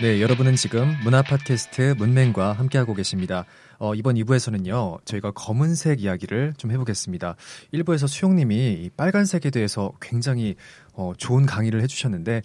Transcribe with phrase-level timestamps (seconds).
[0.00, 3.44] 네, 여러분은 지금 문화 팟캐스트 문맹과 함께하고 계십니다.
[3.80, 7.34] 어, 이번 2부에서는요, 저희가 검은색 이야기를 좀 해보겠습니다.
[7.74, 10.54] 1부에서 수용님이 이 빨간색에 대해서 굉장히
[10.92, 12.42] 어, 좋은 강의를 해주셨는데,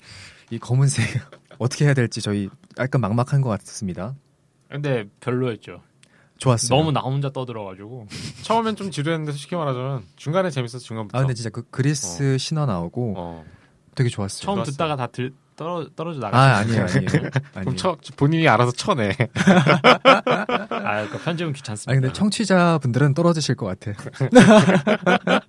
[0.50, 1.06] 이 검은색
[1.60, 4.16] 어떻게 해야 될지 저희 약간 막막한 것 같습니다.
[4.68, 5.84] 근데 별로였죠.
[6.40, 6.76] 좋았어요.
[6.76, 8.08] 너무 나 혼자 떠들어가지고.
[8.42, 11.16] 처음엔 좀 지루했는데 솔직히 말하자면 중간에 재밌어서 중간부터.
[11.16, 13.46] 아, 근데 진짜 그 그리스 신화 나오고 어.
[13.94, 14.44] 되게 좋았어요.
[14.44, 14.72] 처음 좋았어요.
[14.72, 16.38] 듣다가 다 들, 떨어, 떨어져 나가.
[16.38, 17.30] 아, 아니에요, 아니에요.
[17.54, 17.76] 그럼.
[17.76, 19.16] 쳐, 본인이 알아서 쳐내.
[20.70, 21.92] 아, 그 편집은 귀찮습니다.
[21.92, 23.94] 아니, 근데 청취자 분들은 떨어지실 것 같아.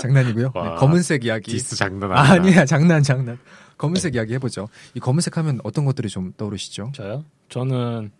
[0.00, 0.50] 장난이고요.
[0.54, 1.52] 네, 와, 검은색 이야기.
[1.52, 2.34] 디스 장난 아, 아니다.
[2.34, 3.38] 아니야, 장난, 장난.
[3.76, 4.68] 검은색 이야기 해보죠.
[4.94, 6.92] 이 검은색 하면 어떤 것들이 좀 떠오르시죠?
[6.94, 7.24] 저요?
[7.48, 8.12] 저는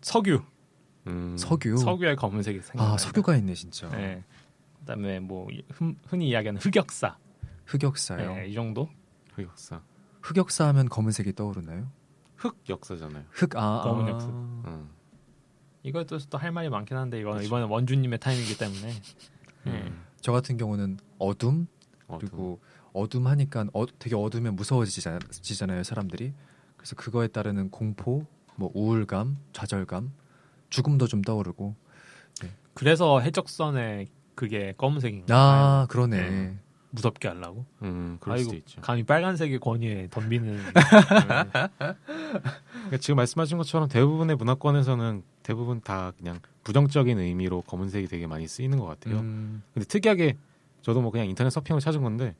[0.00, 0.42] 석유.
[1.08, 1.76] 음, 석유.
[1.76, 2.94] 석유의 검은색이 생각나요.
[2.94, 3.88] 아, 석유가 있네, 진짜.
[3.90, 4.22] 네.
[4.80, 7.16] 그다음에 뭐 흔, 흔히 이야기하는 흑역사.
[7.66, 8.34] 흑역사요.
[8.36, 8.88] 네, 이 정도.
[9.34, 9.80] 흑역사.
[10.26, 11.88] 흑역사 하면 검은색이 떠오르나요?
[12.36, 13.24] 흑역사잖아요.
[13.30, 14.08] 흑, 아, 검은 아.
[14.08, 14.26] 역사.
[14.28, 14.90] 음.
[15.84, 17.46] 이거에 대해서 또 할 말이 많긴 한데 이거는 그렇죠.
[17.46, 18.92] 이번에 원주님의 타임이기 때문에.
[19.66, 19.70] 네.
[19.70, 20.02] 음.
[20.20, 21.68] 저 같은 경우는 어둠,
[22.08, 22.18] 어둠.
[22.18, 22.60] 그리고
[22.92, 26.32] 어둠 하니까 어, 되게 어두우면 무서워지잖아요, 사람들이.
[26.76, 30.12] 그래서 그거에 따르는 공포, 뭐 우울감, 좌절감,
[30.70, 31.76] 죽음도 좀 떠오르고.
[32.74, 35.40] 그래서 해적선에 그게 검은색인 거예요.
[35.40, 36.30] 아, 그러네.
[36.30, 36.58] 네.
[36.96, 37.64] 무섭게 하려고.
[37.82, 38.80] 음, 그럴 아이고, 수도 있죠.
[38.80, 40.56] 감히 빨간색의 권위에 덤비는.
[40.56, 40.62] 네.
[42.06, 48.78] 그러니까 지금 말씀하신 것처럼 대부분의 문화권에서는 대부분 다 그냥 부정적인 의미로 검은색이 되게 많이 쓰이는
[48.78, 49.20] 것 같아요.
[49.20, 50.36] 음, 근데 특이하게
[50.82, 52.34] 저도 뭐 그냥 인터넷 서핑으로 찾은 건데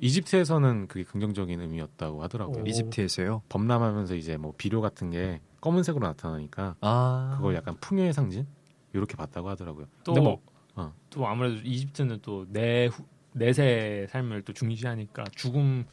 [0.00, 2.62] 이집트에서는 그게 긍정적인 의미였다고 하더라고요.
[2.62, 2.66] 오.
[2.66, 3.42] 이집트에서요.
[3.48, 8.46] 범람하면서 이제 뭐 비료 같은 게 검은색으로 나타나니까 아, 그걸 약간 풍요의 상징
[8.94, 9.86] 이렇게 봤다고 하더라고요.
[10.04, 10.40] 또, 근데 뭐
[10.74, 10.92] 어.
[11.10, 12.88] 또 아무래도 이집트는 또 내,
[13.32, 15.84] 내세 삶을 또 중시하니까 죽음을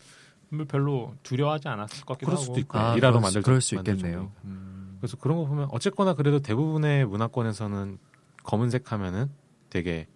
[0.68, 2.44] 별로 두려워하지 않았을 것 같기도 그럴 하고.
[2.44, 4.14] 수도 있고 아, 일하러 그럴, 만들 수, 그럴 수 있겠네요.
[4.14, 4.32] 종류.
[4.46, 4.98] 음.
[5.00, 7.98] 그래서 그런 거 보면 어쨌거나 그래도 대부분의 문화권에서는
[8.44, 9.30] 검은색 하면은
[9.70, 10.08] 되게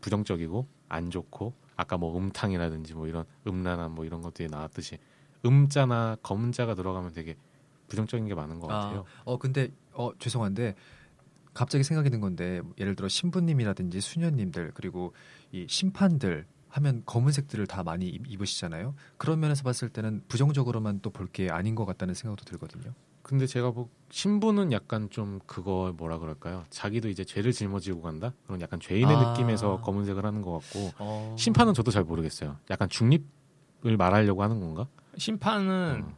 [0.00, 4.98] 부정적이고 안 좋고 아까 뭐 음탕이라든지 뭐 이런 음란한 뭐 이런 것들이 나왔듯이
[5.44, 7.36] 음자나 검은자가 들어가면 되게
[7.88, 9.04] 부정적인 게 많은 것 같아요.
[9.24, 10.74] 어 근데 어 죄송한데
[11.54, 15.12] 갑자기 생각이 든 건데 예를 들어 신부님이라든지 수녀님들 그리고
[15.52, 18.94] 이 심판들 하면 검은색들을 다 많이 입- 입으시잖아요.
[19.16, 22.92] 그런 면에서 봤을 때는 부정적으로만 또 볼 게 아닌 것 같다는 생각도 들거든요.
[23.22, 26.64] 근데 제가 뭐 신부는 약간 좀 그거 뭐라 그럴까요?
[26.70, 29.32] 자기도 이제 죄를 짊어지고 간다 그런 약간 죄인의 아.
[29.32, 31.34] 느낌에서 검은색을 하는 것 같고 어...
[31.38, 32.56] 심판은 저도 잘 모르겠어요.
[32.70, 34.86] 약간 중립을 말하려고 하는 건가?
[35.16, 36.16] 심판은 어.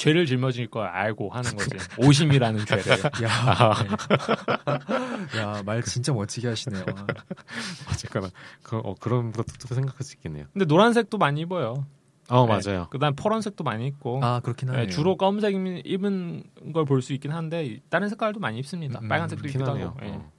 [0.00, 1.76] 죄를 짊어질 걸 알고 하는 거지.
[1.98, 2.84] 오심이라는 죄를.
[5.36, 6.84] 야, 말 진짜 멋지게 하시네요.
[6.96, 7.06] 아,
[7.92, 8.30] 어쨌거나
[8.62, 10.46] 그, 어, 그런 것도 생각할 수 있겠네요.
[10.54, 11.84] 근데 노란색도 많이 입어요.
[12.30, 12.60] 어 네.
[12.64, 12.86] 맞아요.
[12.90, 14.20] 그다음 파란색도 많이 입고.
[14.24, 14.90] 아 그렇긴 네, 하네요.
[14.90, 19.00] 주로 검은색 입- 입은 걸 볼 수 있긴 한데 다른 색깔도 많이 입습니다.
[19.02, 19.86] 음, 빨간색도 그렇긴 입기도 하네요.
[19.88, 19.98] 하고.
[20.06, 20.10] 예.
[20.12, 20.30] 어.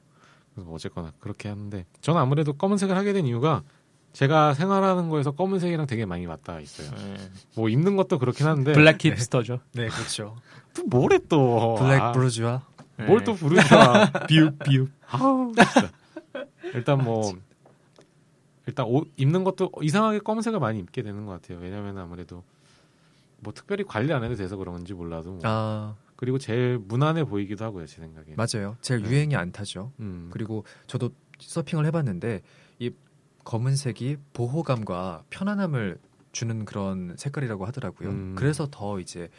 [0.56, 3.62] 그래서 어쨌거나 그렇게 하는데 저는 아무래도 검은색을 하게 된 이유가
[4.14, 6.90] 제가 생활하는 거에서 검은색이랑 되게 많이 맞닿아 있어요.
[6.98, 7.18] 예.
[7.56, 9.60] 뭐 입는 것도 그렇긴 한데 블랙 힙스터죠.
[9.74, 10.36] 네 그렇죠.
[10.74, 12.62] 또 뭐래 또 블랙 아, 브루즈와
[13.00, 13.04] 예.
[13.04, 14.90] 뭘또 부르자 비읍 비읍.
[15.10, 15.92] 아우 진짜.
[16.74, 17.34] 일단 뭐
[18.68, 21.60] 일단 옷 입는 것도 이상하게 검은색을 많이 입게 되는 것 같아요.
[21.60, 22.44] 왜냐하면 아무래도
[23.40, 25.40] 뭐 특별히 관리 안 해도 돼서 그런지 몰라도 뭐.
[25.44, 28.36] 아 그리고 제일 무난해 보이기도 하고요 제 생각에.
[28.36, 28.76] 맞아요.
[28.82, 29.10] 제일 네.
[29.10, 29.92] 유행이 안 타죠.
[30.00, 30.30] 음.
[30.32, 32.42] 그리고 저도 서핑을 해봤는데
[32.80, 32.92] 이
[33.44, 35.98] 검은색이 보호감과 편안함을
[36.32, 38.10] 주는 그런 색깔이라고 하더라고요.
[38.10, 38.36] 음.
[38.38, 39.30] 그래서 더 이제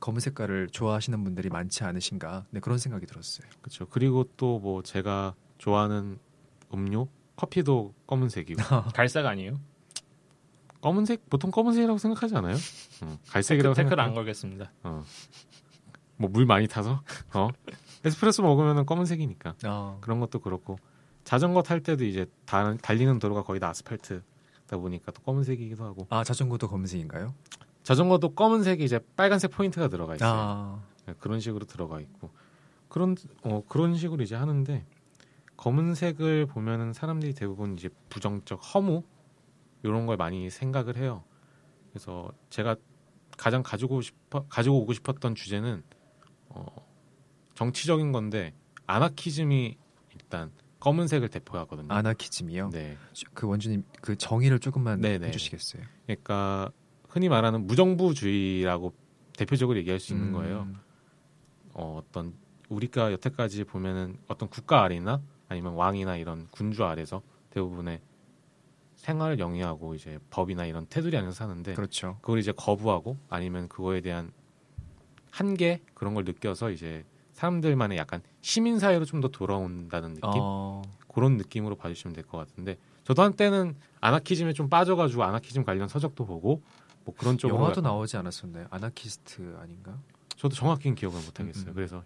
[0.00, 3.46] 검은 색깔을 좋아하시는 분들이 많지 않으신가 네, 그런 생각이 들었어요.
[3.60, 3.86] 그렇죠.
[3.86, 6.18] 그리고 또 뭐 제가 좋아하는
[6.74, 8.56] 음료 커피도 검은색이고
[8.94, 9.60] 갈색 아니에요?
[10.80, 12.56] 검은색 보통 검은색이라고 생각하지 않아요?
[13.02, 14.08] 어, 갈색이라고 태클 생각해요.
[14.08, 14.72] 안 걸겠습니다.
[14.84, 15.04] 어.
[16.16, 17.02] 뭐물 많이 타서
[17.34, 17.48] 어
[18.04, 20.78] 에스프레소 먹으면 검은색이니까 아, 그런 것도 그렇고
[21.24, 26.24] 자전거 탈 때도 이제 다, 달리는 도로가 거의 다 아스팔트다 보니까 또 검은색이기도 하고 아
[26.24, 27.34] 자전거도 검은색인가요?
[27.82, 30.30] 자전거도 검은색이 이제 빨간색 포인트가 들어가 있어요.
[30.30, 32.30] 아, 네, 그런 식으로 들어가 있고
[32.88, 34.84] 그런 어 그런 식으로 이제 하는데
[35.56, 39.02] 검은색을 보면은 사람들이 대부분 이제 부정적 허무
[39.82, 41.24] 이런 걸 많이 생각을 해요.
[41.90, 42.76] 그래서 제가
[43.36, 45.82] 가장 가지고 싶어 가지고 오고 싶었던 주제는
[46.50, 46.66] 어
[47.54, 48.54] 정치적인 건데
[48.86, 49.76] 아나키즘이
[50.14, 51.88] 일단 검은색을 대표하거든요.
[51.92, 52.70] 아나키즘이요.
[52.70, 52.96] 네.
[53.34, 55.28] 그 원주님 그 정의를 조금만 네네.
[55.28, 55.82] 해주시겠어요?
[56.06, 56.70] 그러니까
[57.08, 58.94] 흔히 말하는 무정부주의라고
[59.36, 60.68] 대표적으로 얘기할 수 있는 음, 거예요.
[61.74, 62.34] 어, 어떤
[62.68, 68.00] 우리가 여태까지 보면은 어떤 국가 아래나 아니면 왕이나 이런 군주 아래서 대부분의
[68.96, 72.18] 생활을 영위하고 이제 법이나 이런 테두리 안에서 사는데 그렇죠.
[72.20, 74.32] 그걸 이제 거부하고 아니면 그거에 대한
[75.30, 77.04] 한계 그런 걸 느껴서 이제
[77.40, 82.76] 사람들만의 약간 시민 사회로 좀 더 돌아온다는 느낌 어, 그런 느낌으로 봐주시면 될 것 같은데
[83.04, 86.62] 저도 한때는 아나키즘에 좀 빠져가지고 아나키즘 관련 서적도 보고
[87.04, 88.66] 뭐 그런 쪽으로 영화도 약간- 나오지 않았었나요?
[88.70, 89.98] 아나키스트 아닌가?
[90.36, 91.66] 저도 정확히는 기억을 못 하겠어요.
[91.66, 91.74] 음, 음.
[91.74, 92.02] 그래서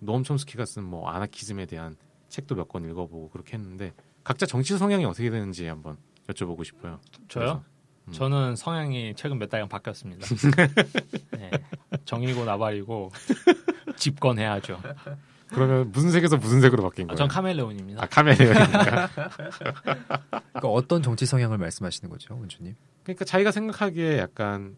[0.00, 1.96] 노엄 촘스키가 쓴 뭐 아나키즘에 대한
[2.28, 5.96] 책도 몇 권 읽어보고 그렇게 했는데 각자 정치 성향이 어떻게 되는지 한번
[6.28, 7.00] 여쭤보고 싶어요.
[7.28, 7.64] 저요?
[8.08, 8.12] 음.
[8.12, 10.26] 저는 성향이 최근 몇 달간 바뀌었습니다.
[11.38, 11.50] 네.
[12.04, 13.10] 정이고 나발이고
[13.96, 14.80] 집권해야죠.
[15.48, 17.16] 그러면 무슨 색에서 무슨 색으로 바뀐 거예요?
[17.16, 18.02] 전 카멜레온입니다.
[18.02, 19.08] 아 카멜레온인가요?
[20.28, 22.74] 그러니까 어떤 정치 성향을 말씀하시는 거죠, 원주님?
[23.04, 24.76] 그러니까 자기가 생각하기에 약간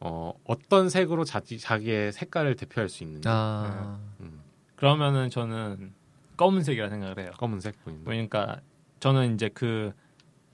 [0.00, 4.40] 어, 어떤 색으로 자기 자기의 색깔을 대표할 수 있는지 아, 음,
[4.76, 5.94] 그러면은 저는
[6.36, 7.30] 검은색이라 생각을 해요.
[7.38, 8.04] 검은색 보인다.
[8.04, 8.60] 그러니까
[9.00, 9.92] 저는 이제 그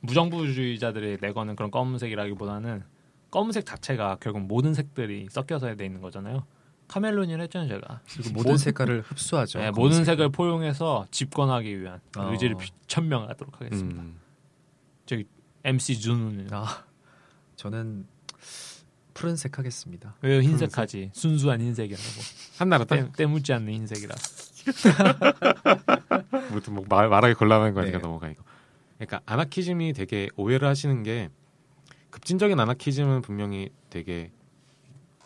[0.00, 2.84] 무정부주의자들이 내거는 그런 검은색이라기보다는
[3.31, 6.44] 검은색 자체가 결국 모든 색들이 섞여서 돼 있는 거잖아요.
[6.93, 8.00] 카멜론이를 했잖아요, 제가.
[8.06, 9.59] 그리고 모든 색깔을 흡수하죠.
[9.61, 9.71] 네.
[9.71, 12.31] 모든 색을 포용해서 집권하기 위한 어.
[12.31, 14.03] 의지를 비- 천명하도록 하겠습니다.
[14.03, 14.21] 음,
[15.65, 16.85] MC 준우는 아,
[17.56, 18.06] 저는
[19.15, 20.17] 푸른색 하겠습니다.
[20.21, 21.12] 왜 흰색하지?
[21.15, 22.05] 순수한 흰색이라고.
[22.59, 24.15] 한나라당 때, 때묻지 않는 흰색이라.
[26.50, 28.03] 무튼 뭐 말, 말하기 곤란한 거니까 네.
[28.03, 28.43] 넘어가 이거.
[28.99, 31.31] 그러니까 아나키즘이 되게 오해를 하시는 게
[32.11, 34.31] 급진적인 아나키즘은 분명히 되게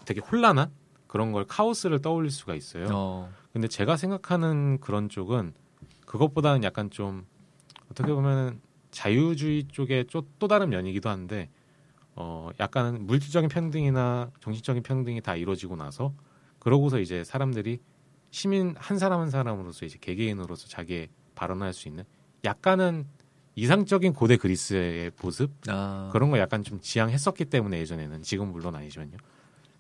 [0.05, 0.71] 되게 혼란한
[1.07, 2.89] 그런 걸 카오스를 떠올릴 수가 있어요.
[2.93, 5.55] 어, 근데 제가 생각하는 그런 쪽은
[6.05, 7.27] 그것보다는 약간 좀
[7.91, 8.61] 어떻게 보면은
[8.91, 11.51] 자유주의 쪽의 또, 또 다른 면이기도 한데
[12.15, 16.15] 어 약간 물질적인 평등이나 정신적인 평등이 다 이루어지고 나서
[16.59, 17.79] 그러고서 이제 사람들이
[18.31, 22.05] 시민 한 사람 한 사람으로서 이제 개개인으로서 자기의 발언할 수 있는
[22.45, 23.07] 약간은
[23.55, 25.51] 이상적인 고대 그리스의 모습?
[25.69, 29.17] 아, 그런 걸 약간 좀 지향했었기 때문에 예전에는 지금 은 물론 아니지만요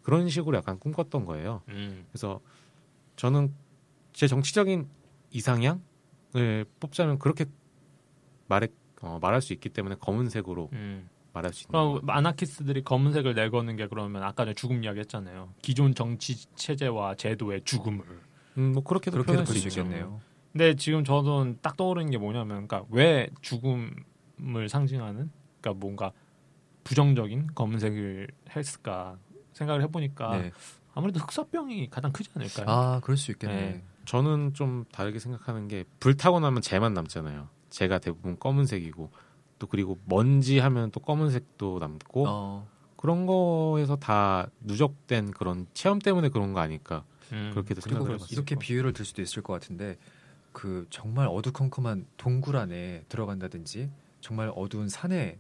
[0.07, 1.63] 그런 식으로 약간 꿈꿨던 거예요.
[1.67, 2.07] 음.
[2.13, 2.39] 그래서
[3.17, 3.53] 저는
[4.13, 4.89] 제 정치적인
[5.33, 7.47] 이상향을 뽑자면 그렇게
[8.47, 8.69] 말해
[9.03, 11.09] 어, 말할 수 있기 때문에 검은색으로 음.
[11.33, 12.13] 말할 수 있는 그럼 거.
[12.13, 15.53] 아나키스트들이 검은색을 내거는 게 그러면 아까 전에 죽음 이야기 했잖아요.
[15.61, 18.05] 기존 정치 체제와 제도의 죽음을.
[18.59, 19.67] 음, 뭐 그렇게도 그렇게도 표현할 볼 수.
[19.67, 20.21] 있겠네요.
[20.53, 26.13] 근데 지금 저는 딱 떠오르는 게 뭐냐면, 그러니까 왜 죽음을 상징하는, 그러니까 뭔가
[26.85, 29.19] 부정적인 검은색을 했을까
[29.57, 30.53] 생각을 해보니까 네.
[30.95, 32.67] 아무래도 흑사병이 가장 크지 않을까요?
[32.69, 33.55] 아, 그럴 수 있겠네.
[33.55, 33.83] 네.
[34.05, 37.49] 저는 좀 다르게 생각하는 게 불 타고 나면 재만 남잖아요.
[37.71, 39.11] 제가 대부분 검은색이고
[39.59, 46.29] 또 그리고 먼지 하면 또 검은색도 남고 어, 그런 거에서 다 누적된 그런 체험 때문에
[46.29, 47.51] 그런 거 아닐까 음.
[47.53, 48.29] 그렇게도 생각을 해봤어요.
[48.31, 49.97] 이렇게 비유를 들 수도 있을 것 같은데
[50.53, 55.39] 그 정말 어두컴컴한 동굴 안에 들어간다든지 정말 어두운 산에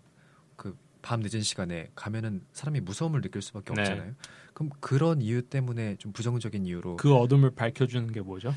[0.56, 3.80] 그 밤 늦은 시간에 가면은 사람이 무서움을 느낄 수밖에 네.
[3.82, 4.14] 없잖아요.
[4.52, 8.52] 그럼 그런 이유 때문에 좀 부정적인 이유로 그 어둠을 밝혀주는 게 뭐죠?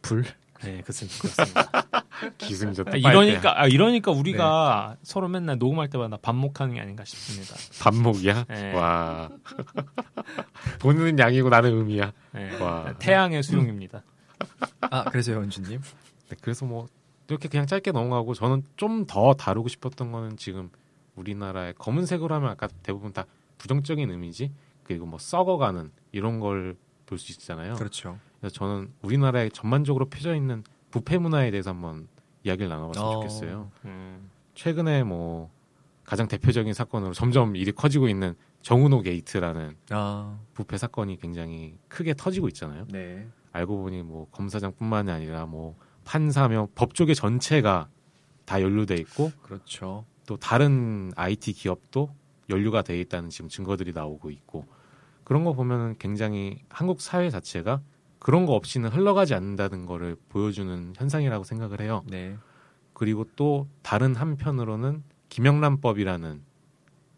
[0.00, 0.22] 불
[0.62, 1.98] 네, 그렇습니다.
[2.38, 7.56] 기승전 아, 이러니까 아, 이러니까 우리가 서로 맨날 녹음할 때마다 반목하는 게 아닌가 싶습니다.
[7.82, 8.44] 반목이야.
[8.44, 8.72] 네.
[8.74, 9.28] 와
[10.78, 12.12] 보는 양이고 나는 음이야.
[12.34, 12.60] 네.
[12.62, 12.94] 와.
[13.00, 14.04] 태양의 수용입니다.
[14.82, 15.80] 아 그래서요 원주님
[16.28, 16.86] 네, 그래서 뭐
[17.26, 20.70] 이렇게 그냥 짧게 넘어가고 저는 좀 더 다루고 싶었던 거는 지금
[21.16, 23.26] 우리나라의 검은색으로 하면 아까 대부분 다
[23.58, 24.52] 부정적인 이미지
[24.84, 26.76] 그리고 뭐 썩어가는 이런 걸
[27.12, 27.74] 볼 수 있잖아요.
[27.74, 28.18] 그렇죠.
[28.40, 32.08] 그래서 저는 우리나라에 전반적으로 펴져 있는 부패 문화에 대해서 한번
[32.42, 33.12] 이야기를 나눠봤으면 어.
[33.12, 33.70] 좋겠어요.
[33.84, 34.30] 음.
[34.54, 35.50] 최근에 뭐
[36.04, 42.48] 가장 대표적인 사건으로 점점 일이 커지고 있는 정운호 게이트라는 아 부패 사건이 굉장히 크게 터지고
[42.48, 42.86] 있잖아요.
[42.90, 43.28] 네.
[43.52, 47.88] 알고 보니 뭐 검사장뿐만이 아니라 뭐 판사며 법조계 전체가
[48.46, 50.04] 다 연루돼 있고 그렇죠.
[50.32, 52.08] 또 다른 IT 기업도
[52.48, 54.64] 연루가 돼 있다는 지금 증거들이 나오고 있고
[55.24, 57.82] 그런 거 보면은 굉장히 한국 사회 자체가
[58.18, 62.02] 그런 거 없이는 흘러가지 않는다는 거를 보여주는 현상이라고 생각을 해요.
[62.08, 62.38] 네.
[62.94, 66.42] 그리고 또 다른 한편으로는 김영란법이라는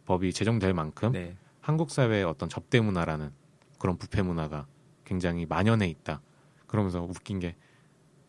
[0.06, 1.36] 법이 제정될 만큼 네.
[1.60, 3.30] 한국 사회의 어떤 접대 문화라는
[3.78, 4.66] 그런 부패 문화가
[5.04, 6.20] 굉장히 만연해 있다.
[6.66, 7.54] 그러면서 웃긴 게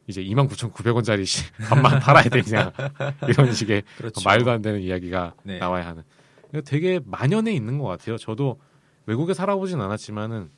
[0.08, 1.26] 이제 29,900원짜리
[1.68, 2.72] 밥만 팔아야 되냐
[3.28, 4.22] 이런 식의 그렇죠.
[4.24, 5.58] 말도 안 되는 이야기가 네.
[5.60, 6.04] 나와야 하는.
[6.50, 8.18] 이거 되게 만연해 있는 것 같아요.
[8.18, 8.60] 저도
[9.08, 10.50] 외국에 살아보진 않았지만은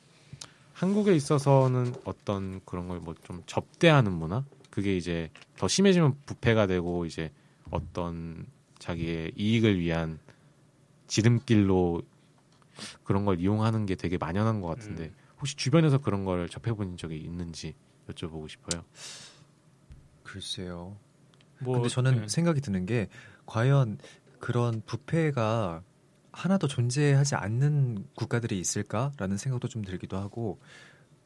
[0.74, 7.04] 한국에 있어서는 어떤 그런 걸 뭐 좀 접대하는 문화 그게 이제 더 심해지면 부패가 되고
[7.04, 7.30] 이제
[7.70, 8.46] 어떤
[8.78, 10.18] 자기의 이익을 위한
[11.08, 12.02] 지름길로
[13.02, 15.14] 그런 걸 이용하는 게 되게 만연한 것 같은데 음.
[15.40, 17.74] 혹시 주변에서 그런 걸 접해본 적이 있는지
[18.08, 18.82] 여쭤보고 싶어요.
[20.32, 20.96] 글쎄요.
[21.60, 22.28] 뭐, 근데 저는 네.
[22.28, 23.08] 생각이 드는 게
[23.46, 23.98] 과연
[24.38, 25.82] 그런 부패가
[26.32, 30.60] 하나도 존재하지 않는 국가들이 있을까라는 생각도 좀 들기도 하고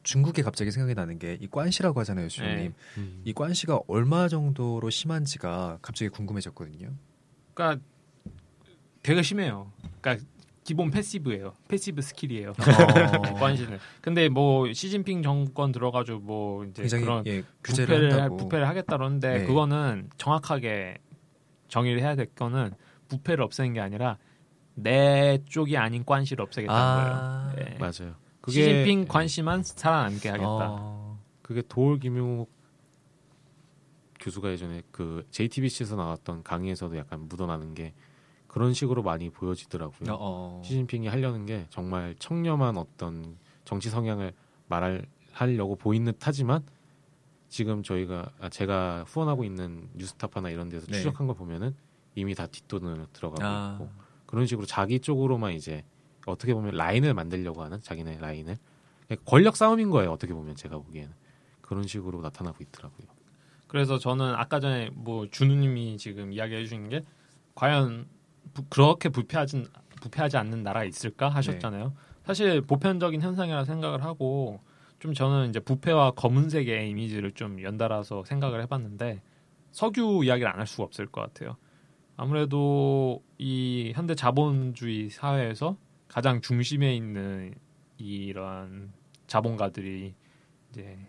[0.03, 2.71] 중국에 갑자기 생각이 나는 게 이 관시라고 하잖아요, 수영님.
[2.71, 2.73] 네.
[2.97, 3.21] 음.
[3.25, 6.93] 이 관시가 얼마 정도로 심한지가 갑자기 궁금해졌거든요.
[7.53, 7.83] 그러니까
[9.03, 9.71] 되게 심해요.
[10.01, 10.25] 그러니까
[10.63, 11.53] 기본 passive예요.
[11.67, 12.51] passive skill이에요.
[12.51, 12.53] 어,
[13.35, 13.79] 관시는.
[14.01, 18.37] 근데 뭐 시진핑 정권 들어가지고 뭐 이제 굉장히 그런 예, 규제를 부패를 한다고.
[18.37, 19.45] 부패를 하겠다 그러는데 네.
[19.45, 20.97] 그거는 정확하게
[21.67, 22.73] 정의를 해야 될 거는
[23.09, 24.17] 부패를 없애는 게 아니라
[24.75, 27.69] 내 쪽이 아닌 관시를 없애겠다는 아, 거예요.
[27.69, 27.77] 예.
[27.77, 28.15] 맞아요.
[28.47, 30.47] 시진핑 관시만 살아남게 하겠다.
[30.47, 32.51] 어, 그게 도올 김용옥
[34.19, 37.93] 교수가 예전에 그 JTBC에서 나왔던 강의에서도 약간 묻어나는 게
[38.53, 40.13] 그런 식으로 많이 보여지더라고요.
[40.13, 40.61] 어, 어.
[40.63, 44.31] 시진핑이 하려는 게 정말 청렴한 어떤 정치 성향을
[44.67, 46.63] 말할 하려고 보이는 듯하지만
[47.49, 50.97] 지금 저희가 아, 제가 후원하고 있는 뉴스타파나 이런 데서 네.
[50.97, 51.75] 추적한 걸 보면은
[52.13, 53.71] 이미 다 뒷돈으로 들어가고 아.
[53.73, 53.89] 있고
[54.27, 55.83] 그런 식으로 자기 쪽으로만 이제
[56.27, 58.59] 어떻게 보면 라인을 만들려고 하는 자기네 라인을
[59.07, 61.11] 그러니까 권력 싸움인 거예요 어떻게 보면 제가 보기에는
[61.61, 63.07] 그런 식으로 나타나고 있더라고요.
[63.65, 67.01] 그래서 저는 아까 전에 뭐 준우님이 지금 이야기해 주신 게
[67.55, 68.12] 과연
[68.53, 69.65] 부- 그렇게 부패하진
[70.01, 71.93] 부패하지 않는 나라가 있을까 하셨잖아요.
[72.25, 74.59] 사실 보편적인 현상이라 생각을 하고
[74.99, 79.21] 좀 저는 이제 부패와 검은색의 이미지를 좀 연달아서 생각을 해봤는데
[79.71, 81.57] 석유 이야기를 안 할 수가 없을 것 같아요.
[82.15, 87.53] 아무래도 이 현대 자본주의 사회에서 가장 중심에 있는
[87.97, 88.93] 이런
[89.27, 90.13] 자본가들이
[90.69, 90.99] 이제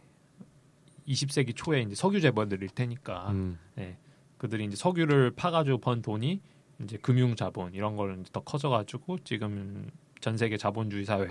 [1.07, 3.59] 20세기 초에 이제 석유 재벌들일 테니까 음,
[4.39, 6.41] 그들이 이제 석유를 파가지고 번 돈이
[6.85, 11.27] 이제 금융 자본 이런 걸 이제 더 커져가지고 지금 전 세계 자본주의 사회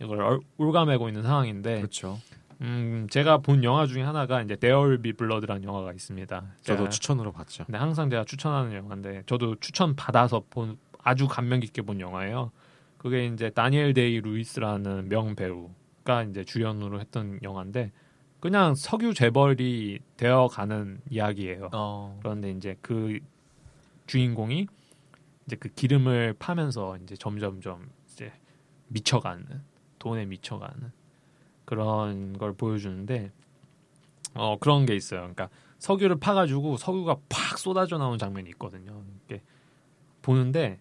[0.00, 2.18] 이걸 얼- 올가매고 있는 상황인데 그렇죠.
[2.60, 6.44] 음 제가 본 영화 중에 하나가 이제 There Will Be Blood라는 영화가 있습니다.
[6.62, 7.64] 저도 추천으로 봤죠.
[7.64, 12.52] 근데 항상 제가 추천하는 영화인데 저도 추천 받아서 본 아주 감명 깊게 본 영화예요.
[12.98, 17.90] 그게 이제 다니엘 데이 루이스라는 명 배우가 이제 주연으로 했던 영화인데
[18.38, 21.70] 그냥 석유 재벌이 되어가는 이야기예요.
[21.72, 23.18] 어, 그런데 이제 그
[24.06, 24.66] 주인공이
[25.46, 28.32] 이제 그 기름을 파면서 이제 점점점 이제
[28.88, 29.46] 미쳐가는
[29.98, 30.92] 돈에 미쳐가는
[31.64, 33.32] 그런 걸 보여주는데
[34.34, 35.20] 어 그런 게 있어요.
[35.20, 39.02] 그러니까 석유를 파가지고 석유가 팍 쏟아져 나오는 장면이 있거든요.
[39.28, 39.42] 이렇게
[40.22, 40.80] 보는데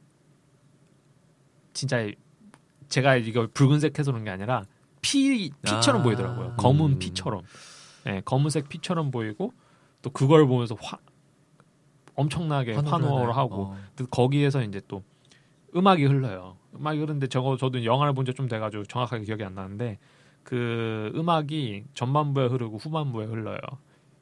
[1.74, 2.08] 진짜
[2.88, 4.66] 제가 이걸 붉은색해서 그런 게 아니라
[5.02, 6.04] 피 피처럼 아.
[6.04, 6.56] 보이더라고요.
[6.58, 7.00] 검은 음.
[7.00, 7.42] 피처럼.
[8.08, 9.54] 예, 검은색 피처럼 보이고
[10.02, 10.98] 또 그걸 보면서 화
[12.16, 13.78] 엄청나게 환호를 하고 어.
[13.96, 15.04] 또 거기에서 이제 또
[15.76, 16.58] 음악이 흘러요.
[16.76, 19.98] 음악이 흐르는데 저거 저도 영화를 본 지 좀 돼가지고 정확하게 기억이 안 나는데
[20.44, 23.58] 그 음악이 전반부에 흐르고 후반부에 흘러요.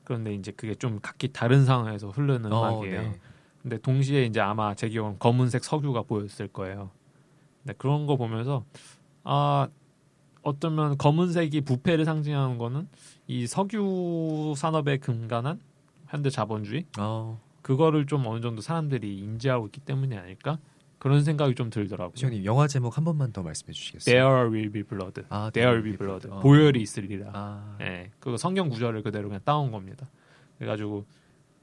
[0.03, 3.01] 그런데 이제 그게 좀 각기 다른 상황에서 흐르는 어, 음악이에요.
[3.01, 3.19] 네.
[3.61, 6.89] 근데 동시에 이제 아마 제 기억은 검은색 석유가 보였을 거예요.
[7.63, 8.63] 근데 그런 거 보면서
[9.23, 9.67] 아
[10.41, 12.87] 어쩌면 검은색이 부패를 상징하는 거는
[13.27, 15.59] 이 석유 산업에 근간한
[16.07, 17.39] 현대 자본주의 어,
[17.69, 20.57] 그거를 좀 어느 정도 사람들이 인지하고 있기 때문이 아닐까
[20.97, 22.13] 그런 생각이 좀 들더라고요.
[22.15, 24.11] 수영님 영화 제목 한 번만 더 말씀해 주시겠어요?
[24.11, 25.21] There will be blood.
[25.29, 26.27] 아, There will be blood.
[26.31, 26.39] 어.
[26.39, 27.29] 보혈이 있으리라.
[27.31, 30.09] 아, 예, 그거 성경 구절을 그대로 그냥 따온 겁니다.
[30.57, 31.05] 그래가지고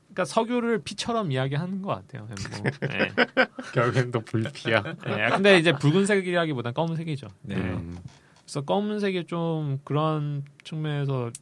[0.05, 2.29] 그러니까 석유를 피처럼 이야기하는 것 같아요.
[2.29, 2.71] 뭐.
[2.89, 3.09] 예.
[3.75, 4.85] 결국엔 또 불피야.
[5.09, 7.27] 예, 근데 이제 붉은색이라기보단 검은색이죠.
[7.43, 7.57] 네.
[7.57, 7.59] 예.
[7.59, 7.99] 음,
[8.45, 11.33] 그래서 검은색이 좀 그런 측면에서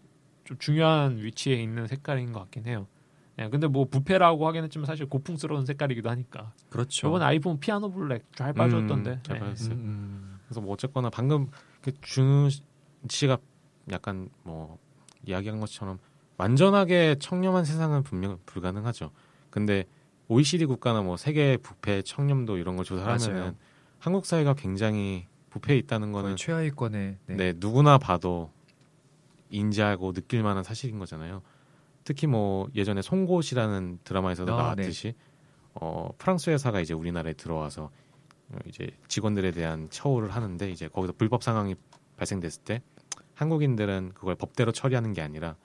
[0.44, 2.86] 좀 중요한 위치에 있는 색깔인 것 같긴 해요.
[3.38, 6.52] 예, 근데 뭐 부패라고 하긴 했지만 사실 고풍스러운 색깔이기도 하니까.
[6.70, 7.08] 그렇죠.
[7.08, 9.10] 이번 아이폰 피아노 블랙 잘 빠졌던데.
[9.10, 9.40] 음, 잘 예.
[9.40, 9.74] 빠졌어요.
[9.74, 10.40] 음, 음.
[10.46, 11.48] 그래서 뭐 어쨌거나 방금
[11.80, 12.48] 그 준우
[13.08, 13.38] 씨가
[13.90, 14.78] 약간 뭐
[15.26, 15.98] 이야기한 것처럼
[16.36, 19.10] 완전하게 청렴한 세상은 분명 불가능하죠.
[19.50, 19.84] 근데
[20.28, 22.84] OECD 국가나 뭐 세계 부패 청렴도 이런 걸.
[22.84, 23.56] 조사하면은
[23.98, 27.36] 한국 사회가 굉장히 부패에 있다는 거는 거의 최하위권의 네.
[27.36, 28.50] 네, 누구나 봐도
[29.50, 31.42] 인지하고 느낄 만한 사실인 거잖아요.
[32.04, 35.14] 특히 뭐 예전에 송곳이라는 드라마에서도 아, 나왔듯이
[35.74, 37.90] 어, 프랑스 회사가 이제 우리나라에 들어와서
[38.50, 41.74] 어, 이제 직원들에 대한 처우를 하는데 이제 거기서 불법 상황이
[42.16, 42.82] 발생됐을 때
[43.34, 45.56] 한국인들은 그걸 법대로 처리하는 게 아니라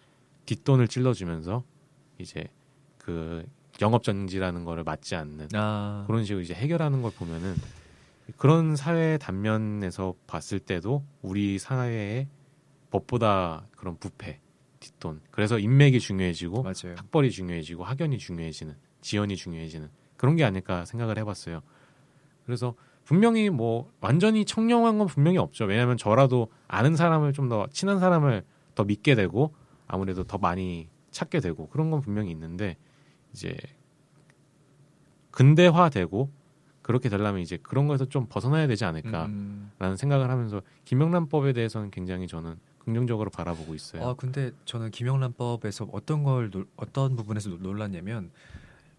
[0.46, 1.64] 뒷돈을 찔러주면서
[2.18, 2.46] 이제
[2.98, 3.46] 그
[3.82, 7.56] 영업 정지라는 거를 맞지 않는 아, 그런 식으로 이제 해결하는 걸 보면은
[8.38, 12.28] 그런 사회 단면에서 봤을 때도 우리 사회의
[12.92, 14.40] 법보다 그런 부패,
[14.80, 15.22] 뒷돈.
[15.32, 16.96] 그래서 인맥이 중요해지고 맞아요.
[16.98, 21.62] 학벌이 중요해지고 학연이 중요해지는, 지연이 중요해지는 그런 게 아닐까 생각을 해봤어요.
[22.46, 25.66] 그래서 분명히 뭐 완전히 청렴한 건 분명히 없죠.
[25.66, 28.44] 왜냐하면 저라도 아는 사람을 좀 더 친한 사람을
[28.76, 29.54] 더 믿게 되고
[29.88, 32.78] 아무래도 더 많이 찾게 되고 그런 건 분명히 있는데
[33.34, 33.56] 이제
[35.32, 36.30] 근대화되고
[36.82, 39.96] 그렇게 되려면 이제 그런 거에서 좀 벗어나야 되지 않을까라는 음.
[39.96, 42.56] 생각을 하면서 김영란법에 대해서는 굉장히 저는
[42.94, 44.04] 긍정적으로 바라보고 있어요.
[44.08, 48.32] 아 근데 저는 김영란법에서 어떤 걸 놀- 어떤 부분에서 놀- 놀랐냐면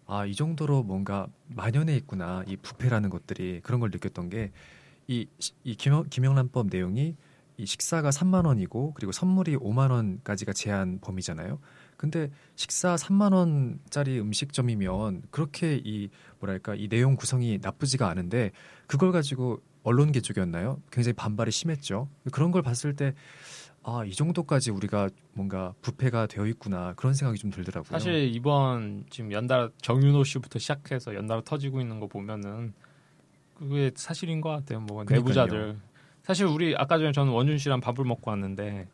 [0.07, 4.51] 아 이 정도로 뭔가 만연해 있구나 이 부패라는 것들이 그런 걸 느꼈던 게
[5.07, 5.27] 이
[5.63, 7.15] 이 김영 김영란법 내용이
[7.57, 11.59] 이 식사가 3만 원이고 그리고 선물이 5만 원까지가 제한 범위잖아요.
[11.97, 18.51] 근데 식사 3만 원짜리 음식점이면 그렇게 이 뭐랄까 이 내용 구성이 나쁘지가 않은데
[18.87, 20.79] 그걸 가지고 언론 개쪽이었나요?
[20.91, 22.07] 굉장히 반발이 심했죠.
[22.31, 23.13] 그런 걸 봤을 때
[23.83, 27.89] 아, 이 정도까지 우리가 뭔가 부패가 되어 있구나 그런 생각이 좀 들더라고요.
[27.89, 32.73] 사실 이번 지금 연달아 정윤호 씨부터 시작해서 연달아 터지고 있는 거 보면은
[33.55, 34.79] 그게 사실인 것 같아요.
[34.81, 35.19] 뭐 그러니까요.
[35.19, 35.79] 내부자들
[36.23, 38.87] 사실 우리 아까 전에 저는 원준 씨랑 밥을 먹고 왔는데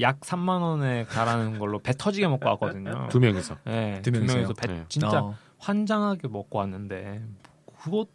[0.00, 3.08] 약 3만 원에 가라는 걸로 배 터지게 먹고 왔거든요.
[3.10, 3.58] 두 명이서.
[3.64, 4.10] 네, 두?
[4.10, 4.84] 명이서 배 네.
[4.88, 7.22] 진짜 어, 환장하게 먹고 왔는데
[7.82, 8.06] 그거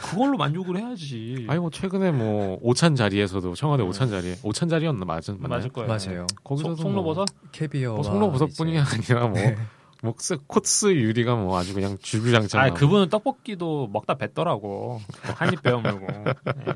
[0.00, 1.46] 그걸로 만족을 해야지.
[1.48, 3.88] 아니 뭐 최근에 뭐 오찬 자리에서도 청와대 음.
[3.88, 5.38] 오찬 자리에 오찬 자리였나 맞은?
[5.40, 5.88] 맞을 거예요.
[5.88, 6.26] 맞아요.
[6.44, 7.28] 거기서도 송- 송로버섯?
[7.52, 9.56] 캐비어 뭐 송로버섯뿐이 아니라 뭐 네.
[10.00, 12.60] 목스 코스 유리가 뭐 아주 그냥 주구장창.
[12.60, 12.70] 아.
[12.72, 15.00] 그분은 떡볶이도 먹다 뱉더라고.
[15.22, 16.06] 한입 베어 물고.
[16.46, 16.74] 네.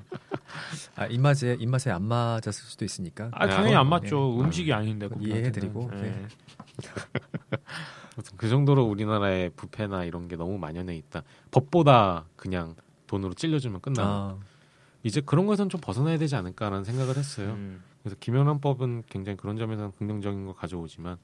[0.96, 3.30] 아, 입맛에 입맛에 안 맞았을 수도 있으니까.
[3.32, 4.36] 아, 네, 당연히 안 그건, 맞죠.
[4.38, 4.42] 예.
[4.44, 5.08] 음식이 아닌데.
[5.20, 6.02] 이해해드리고, 네.
[6.02, 6.26] 네.
[8.14, 11.22] 아무튼 그 정도로 우리나라의 부패나 이런 게 너무 만연해 있다.
[11.50, 12.74] 법보다 그냥
[13.12, 14.10] 돈으로 찔려주면 끝나는.
[14.10, 14.38] 아,
[15.02, 17.50] 이제 그런 거에선 좀 벗어나야 되지 않을까라는 생각을 했어요.
[17.52, 17.82] 음.
[18.02, 21.18] 그래서 김영란법은 굉장히 그런 점에서는 긍정적인 거 가져오지만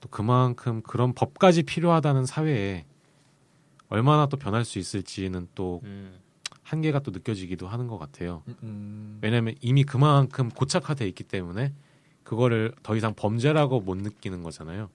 [0.00, 2.84] 또 그만큼 그런 법까지 필요하다는 사회에
[3.88, 6.18] 얼마나 또 변할 수 있을지는 또 음.
[6.64, 8.42] 한계가 또 느껴지기도 하는 것 같아요.
[8.48, 9.18] 음, 음.
[9.22, 11.72] 왜냐하면 이미 그만큼 고착화돼 있기 때문에
[12.24, 14.90] 그거를 더 이상 범죄라고 못 느끼는 거잖아요.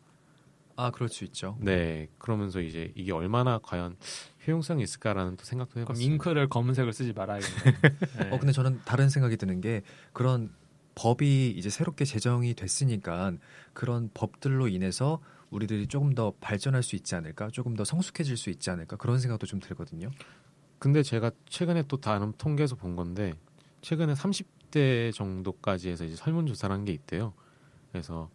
[0.76, 1.56] 아, 그럴 수 있죠.
[1.60, 3.96] 네, 그러면서 이제 이게 얼마나 과연
[4.48, 6.04] 효용성이 있을까라는 또 생각도 해봤어요.
[6.06, 7.78] 잉크를 검은색을 쓰지 말아야겠네.
[8.20, 8.30] 네.
[8.32, 10.52] 어, 근데 저는 다른 생각이 드는 게 그런
[10.96, 13.34] 법이 이제 새롭게 제정이 됐으니까
[13.74, 18.70] 그런 법들로 인해서 우리들이 조금 더 발전할 수 있지 않을까, 조금 더 성숙해질 수 있지
[18.70, 20.10] 않을까 그런 생각도 좀 들거든요.
[20.80, 23.34] 근데 제가 최근에 또 다른 통계에서 본 건데
[23.82, 27.34] 최근에 30대 정도까지 해서 이제 설문조사를 한 게 있대요.
[27.92, 28.30] 그래서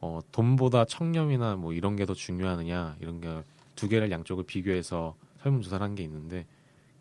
[0.00, 3.42] 어, 돈보다 청렴이나 뭐 이런 게 더 중요하느냐 이런 게
[3.74, 6.46] 두 개를 양쪽을 비교해서 설문조사를 한 게 있는데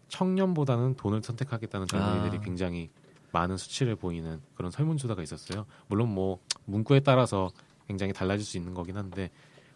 [0.09, 2.41] 청렴보다는 돈을 선택하겠다는 젊은이들이 아.
[2.41, 2.89] 굉장히
[3.31, 5.65] 많은 수치를 보이는 그런 설문조사가 있었어요.
[5.87, 7.49] 물론 뭐 문구에 따라서
[7.87, 9.31] 굉장히 달라질 수 있는 거긴 한데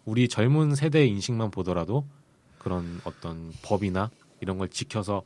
[0.06, 2.06] 우리 젊은 세대의 인식만 보더라도
[2.60, 5.24] 그런 어떤 법이나 이런 걸 지켜서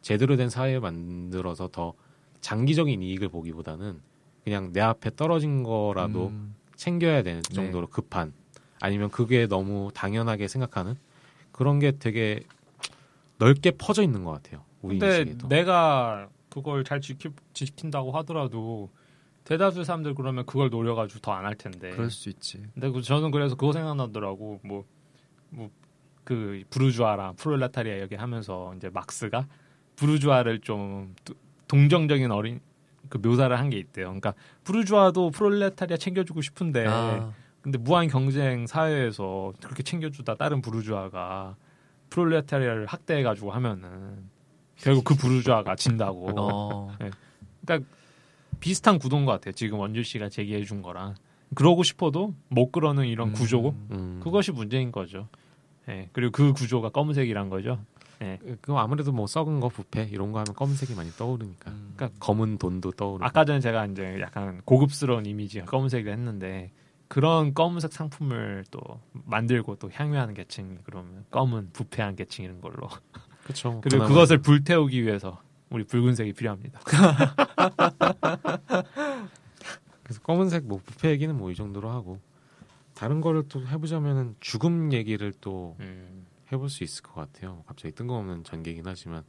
[0.00, 1.92] 제대로 된 사회를 만들어서 더
[2.40, 4.00] 장기적인 이익을 보기보다는
[4.42, 7.54] 그냥 내 앞에 떨어진 거라도 음, 챙겨야 되는 네.
[7.54, 8.32] 정도로 급한
[8.84, 10.94] 아니면 그게 너무 당연하게 생각하는
[11.52, 12.40] 그런 게 되게
[13.38, 14.62] 넓게 퍼져 있는 것 같아요.
[14.82, 15.48] 우리 근데 인식에도.
[15.48, 18.90] 내가 그걸 잘 지키, 지킨다고 하더라도
[19.44, 21.90] 대다수 사람들 그러면 그걸 노려가지고 더 안 할 텐데.
[21.90, 22.62] 그럴 수 있지.
[22.74, 24.60] 근데 그- 저는 그래서 그거 생각나더라고.
[24.62, 24.84] 뭐,
[25.48, 25.70] 뭐,
[26.24, 29.46] 그, 부르주아랑 프롤레타리아 얘기 하면서 이제 막스가
[29.96, 31.34] 부르주아를 좀 도-
[31.68, 32.60] 동정적인 어린,
[33.08, 34.06] 그 묘사를 한 게 있대요.
[34.08, 37.32] 그러니까 부르주아도 프롤레타리아 챙겨주고 싶은데, 아,
[37.64, 41.56] 근데 무한 경쟁 사회에서 그렇게 챙겨주다 다른 부르주아가
[42.10, 44.28] 프롤레타리아를 학대해가지고 하면은
[44.76, 46.28] 결국 그 부르주아가 진다고.
[46.38, 46.94] 어,
[47.64, 47.88] 그러니까
[48.60, 49.52] 비슷한 구도인 것 같아요.
[49.52, 51.14] 지금 원주 씨가 제기해 준 거랑.
[51.54, 54.20] 그러고 싶어도 못 그러는 이런 음, 구조고 음.
[54.22, 55.28] 그것이 문제인 거죠.
[55.88, 56.10] 예.
[56.12, 57.78] 그리고 그 구조가 검은색이란 거죠.
[58.60, 61.70] 그 아무래도 뭐 썩은 거 부패 이런 거 하면 검은색이 많이 떠오르니까.
[61.70, 61.94] 음.
[61.96, 63.24] 그러니까 검은 돈도 떠오르고.
[63.24, 66.70] 아까 전에 제가 이제 약간 고급스러운 이미지가 검은색을 했는데
[67.14, 68.80] 그런 검은색 상품을 또
[69.12, 72.88] 만들고 또 향유하는 계층 그러면 검은 부패한 계층 이런 걸로
[73.44, 73.80] 그렇죠.
[73.86, 76.80] 그리고 그것을 불태우기 위해서 우리 붉은색이 필요합니다.
[80.02, 82.18] 그래서 검은색 뭐 부패 얘기는 뭐 이 정도로 하고
[82.94, 86.26] 다른 거를 또 해보자면은 죽음 얘기를 또 음.
[86.50, 87.62] 해볼 수 있을 것 같아요.
[87.68, 89.22] 갑자기 뜬금없는 전개긴 하지만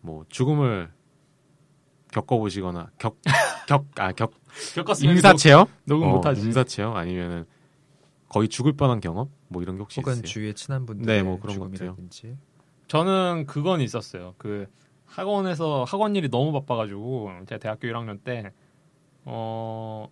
[0.00, 0.92] 뭐 죽음을
[2.14, 3.16] 겪어보시거나 겪
[3.66, 4.32] 겪아격
[4.74, 6.40] 겪었으면 임사체험 녹음 어, 못하지.
[6.42, 7.44] 임사체험 아니면은
[8.28, 10.22] 거의 죽을 뻔한 경험 뭐 이런 게 혹시 혹은 있어요?
[10.24, 11.54] 주위에 친한 분들 네, 뭐 그런.
[11.54, 12.36] 죽음이라든지.
[12.88, 14.34] 저는 그건 있었어요.
[14.38, 14.66] 그
[15.06, 18.52] 학원에서 학원 일이 너무 바빠가지고 제가 대학교 1학년 때
[19.24, 20.08] 어.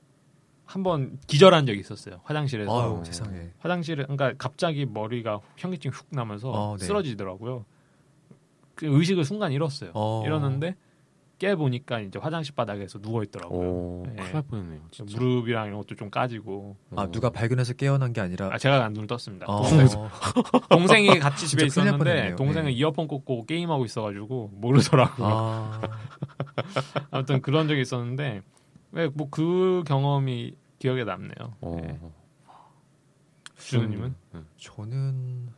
[0.65, 2.21] 한번 기절한 적이 있었어요.
[2.25, 2.97] 화장실에서.
[2.99, 3.51] 아유, 세상에.
[3.59, 6.85] 화장실에 그러니까 갑자기 머리가 현기증 훅 나면서 어, 네.
[6.87, 7.67] 쓰러지더라고요.
[8.75, 9.91] 그 의식을 순간 잃었어요.
[9.95, 10.23] 어.
[10.25, 10.77] 잃었는데
[11.43, 13.69] 깨 보니까 이제 화장실 바닥에서 누워 있더라고요.
[13.69, 14.15] 오, 네.
[14.15, 14.81] 큰일 날 뻔했네요.
[14.93, 15.19] 진짜.
[15.19, 16.77] 무릎이랑 이런 것도 좀 까지고.
[16.95, 17.11] 아 어.
[17.11, 19.47] 누가 발견해서 깨어난 게 아니라 아 제가 눈을 떴습니다.
[19.49, 19.89] 어, 동생,
[20.71, 22.37] 동생 이 같이 집에 있었는데.
[22.37, 22.73] 동생은 네.
[22.75, 25.27] 이어폰 꽂고 게임하고 있어가지고 모르더라고요.
[25.29, 25.81] 아,
[27.11, 28.43] 아무튼 그런 적이 있었는데
[29.15, 31.57] 뭐 그 경험이 기억에 남네요.
[31.61, 31.77] 어.
[31.83, 31.99] 네.
[33.57, 34.15] 주누님은?
[34.35, 34.47] 음.
[34.59, 35.49] 저는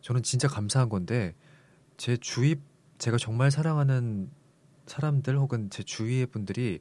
[0.00, 1.34] 저는 진짜 감사한 건데
[1.98, 2.56] 제 주위
[3.00, 4.30] 제가 정말 사랑하는
[4.86, 6.80] 사람들 혹은 제 주위의 분들이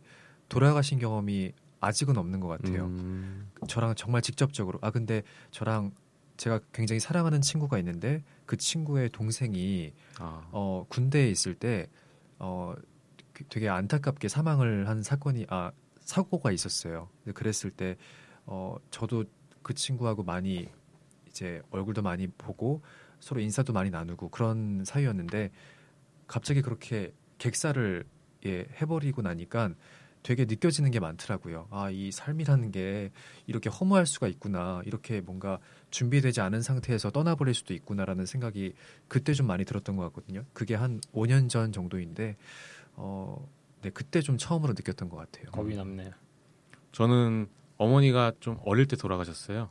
[0.49, 2.86] 돌아가신 경험이 아직은 없는 것 같아요.
[2.88, 3.49] 음.
[3.67, 5.91] 저랑 정말 직접적으로 아 근데 저랑
[6.36, 10.47] 제가 굉장히 사랑하는 친구가 있는데 그 친구의 동생이 아.
[10.51, 11.88] 어 군대에 있을 때
[12.41, 12.73] 어
[13.49, 17.10] 되게 안타깝게 사망을 한 사건이 아 사고가 있었어요.
[17.34, 17.95] 그랬을 때
[18.45, 19.23] 어 저도
[19.62, 20.67] 그 친구하고 많이
[21.27, 22.82] 이제 얼굴도 많이 보고
[23.19, 25.51] 서로 인사도 많이 나누고 그런 사이였는데
[26.29, 28.05] 갑자기 그렇게 객사를
[28.45, 29.71] 예 해버리고 나니까
[30.21, 31.67] 되게 느껴지는 게 많더라고요.
[31.71, 33.11] 아, 이 삶이라는 게
[33.47, 34.81] 이렇게 허무할 수가 있구나.
[34.85, 35.59] 이렇게 뭔가
[35.91, 38.73] 준비되지 않은 상태에서 떠나버릴 수도 있구나라는 생각이
[39.07, 40.43] 그때 좀 많이 들었던 것 같거든요.
[40.53, 42.37] 그게 한 5년 전 정도인데,
[42.95, 43.47] 어,
[43.81, 45.51] 네, 그때 좀 처음으로 느꼈던 것 같아요.
[45.51, 46.11] 겁이 남네요.
[46.91, 49.69] 저는 어머니가 좀 어릴 때 돌아가셨어요.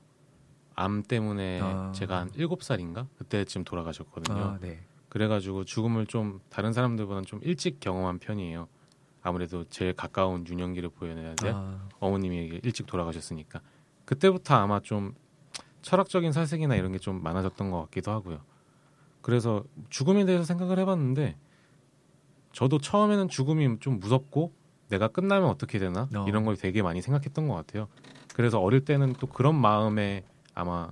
[0.75, 1.93] 암 때문에 아.
[1.95, 3.07] 제가 한 7살인가?
[3.19, 4.43] 그때쯤 돌아가셨거든요.
[4.43, 4.81] 아, 네.
[5.09, 8.69] 그래가지고 죽음을 좀 다른 사람들보다는 좀 일찍 경험한 편이에요.
[9.23, 11.51] 아무래도 제일 가까운 유년기를 보여내야 돼.
[11.55, 13.61] 아, 어머님이 일찍 돌아가셨으니까.
[14.05, 15.15] 그때부터 아마 좀
[15.83, 18.41] 철학적인 사색이나 이런 게 좀 많아졌던 것 같기도 하고요.
[19.21, 21.37] 그래서 죽음에 대해서 생각을 해봤는데
[22.53, 24.53] 저도 처음에는 죽음이 좀 무섭고
[24.89, 26.25] 내가 끝나면 어떻게 되나 어.
[26.27, 27.89] 이런 걸 되게 많이 생각했던 것 같아요.
[28.35, 30.91] 그래서 어릴 때는 또 그런 마음에 아마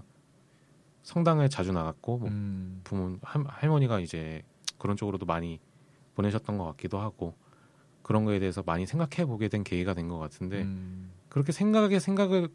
[1.07, 4.43] 성당에 자주 나갔고 뭐 음, 부모 할, 할머니가 이제
[4.77, 5.61] 그런 쪽으로도 많이
[6.17, 7.37] 보내셨던 것 같기도 하고
[8.03, 12.49] 그런 거에 대해서 많이 생각해 보게 된 계기가 된 것 같은데 음, 그렇게 생각에 생각을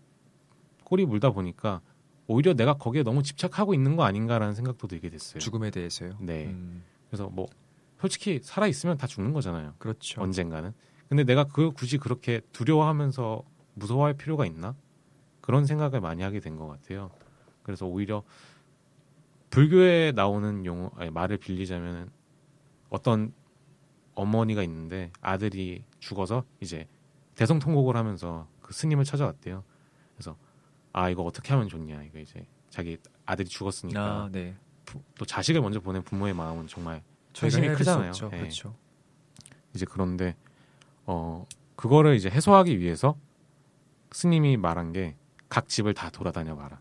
[0.83, 1.79] 꼬리 물다 보니까
[2.27, 5.39] 오히려 내가 거기에 너무 집착하고 있는 거 아닌가라는 생각도 들게 됐어요.
[5.39, 6.17] 죽음에 대해서요.
[6.19, 6.47] 네.
[6.47, 7.47] 음, 그래서 뭐
[8.01, 9.75] 솔직히 살아 있으면 다 죽는 거잖아요.
[9.77, 10.21] 그렇죠.
[10.21, 10.73] 언젠가는.
[11.07, 13.43] 근데 내가 그 굳이 그렇게 두려워하면서
[13.75, 14.75] 무서워할 필요가 있나?
[15.39, 17.11] 그런 생각을 많이 하게 된 것 같아요.
[17.63, 18.23] 그래서 오히려
[19.49, 22.11] 불교에 나오는 용어 아니, 말을 빌리자면
[22.89, 23.33] 어떤
[24.15, 26.87] 어머니가 있는데 아들이 죽어서 이제
[27.35, 29.63] 대성통곡을 하면서 그 스님을 찾아왔대요.
[30.15, 30.37] 그래서
[30.93, 34.55] 아 이거 어떻게 하면 좋냐 이거 이제 자기 아들이 죽었으니까 아, 네.
[34.85, 37.01] 부- 또 자식을 먼저 보낸 부모의 마음은 정말
[37.61, 38.11] 될 크잖아요.
[38.33, 38.37] 예.
[38.39, 38.75] 그렇죠.
[39.73, 40.35] 이제 그런데
[41.05, 41.45] 어
[41.75, 43.17] 그거를 이제 해소하기 위해서
[44.11, 45.15] 스님이 말한 게
[45.49, 46.79] 각 집을 다 돌아다녀 봐라.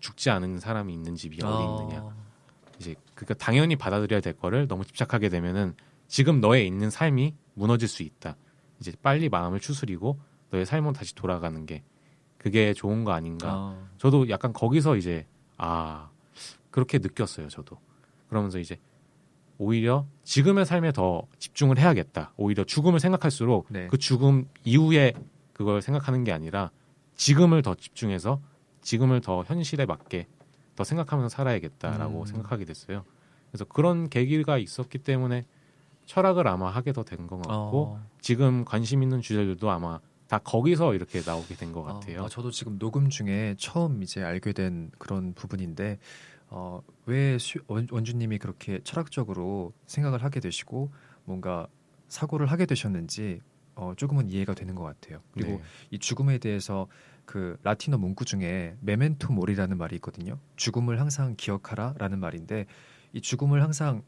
[0.00, 2.02] 죽지 않은 사람이 있는 집이 어디 있느냐.
[2.02, 2.14] 아,
[2.78, 5.74] 이제 그러니까 당연히 받아들여야 될 거를 너무 집착하게 되면은
[6.06, 8.36] 지금 너의 있는 삶이 무너질 수 있다.
[8.80, 10.18] 이제 빨리 마음을 추스리고
[10.50, 11.82] 너의 삶으로 다시 돌아가는 게
[12.38, 13.50] 그게 좋은 거 아닌가.
[13.50, 16.10] 아, 저도 약간 거기서 이제 아
[16.70, 17.48] 그렇게 느꼈어요.
[17.48, 17.78] 저도
[18.28, 18.78] 그러면서 이제
[19.58, 22.32] 오히려 지금의 삶에 더 집중을 해야겠다.
[22.36, 23.88] 오히려 죽음을 생각할수록 네.
[23.88, 25.12] 그 죽음 이후에
[25.52, 26.70] 그걸 생각하는 게 아니라
[27.16, 28.40] 지금을 더 집중해서
[28.88, 30.26] 지금을 더 현실에 맞게
[30.74, 32.24] 더 생각하면서 살아야겠다라고 음.
[32.24, 33.04] 생각하게 됐어요.
[33.50, 35.44] 그래서 그런 계기가 있었기 때문에
[36.06, 37.52] 철학을 아마 하게 더 된 것 같고
[37.98, 42.22] 어, 지금 관심 있는 주제들도 아마 다 거기서 이렇게 나오게 된 것 같아요.
[42.22, 45.98] 아, 아, 저도 지금 녹음 중에 처음 이제 알게 된 그런 부분인데
[46.48, 50.90] 어, 왜 수- 원, 원주님이 그렇게 철학적으로 생각을 하게 되시고
[51.24, 51.66] 뭔가
[52.08, 53.40] 사고를 하게 되셨는지
[53.74, 55.20] 어, 조금은 이해가 되는 것 같아요.
[55.32, 55.62] 그리고 네.
[55.90, 56.86] 이 죽음에 대해서
[57.28, 60.38] 그 라틴어 문구 중에 메멘토 모리라는 말이 있거든요.
[60.56, 62.64] 죽음을 항상 기억하라라는 말인데
[63.12, 64.02] 이 죽음을 항상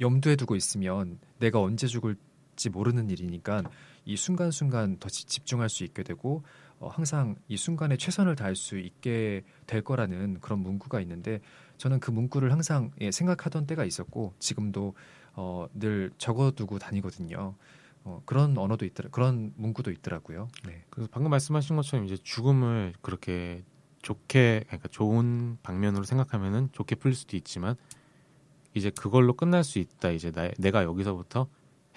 [0.00, 3.62] 염두에 두고 있으면 내가 언제 죽을지 모르는 일이니까
[4.04, 6.42] 이 순간순간 더 지- 집중할 수 있게 되고
[6.80, 11.40] 어, 항상 이 순간에 최선을 다할 수 있게 될 거라는 그런 문구가 있는데
[11.76, 14.94] 저는 그 문구를 항상 예, 생각하던 때가 있었고 지금도
[15.34, 17.54] 어, 늘 적어두고 다니거든요.
[18.04, 20.48] 어, 그런 언어도 있더라, 그런 문구도 있더라고요.
[20.66, 20.84] 네.
[20.90, 23.64] 그래서 방금 말씀하신 것처럼 이제 죽음을 그렇게
[24.02, 27.76] 좋게 그러니까 좋은 방면으로 생각하면은 좋게 풀릴 수도 있지만
[28.74, 30.10] 이제 그걸로 끝날 수 있다.
[30.10, 31.48] 이제 나, 내가 여기서부터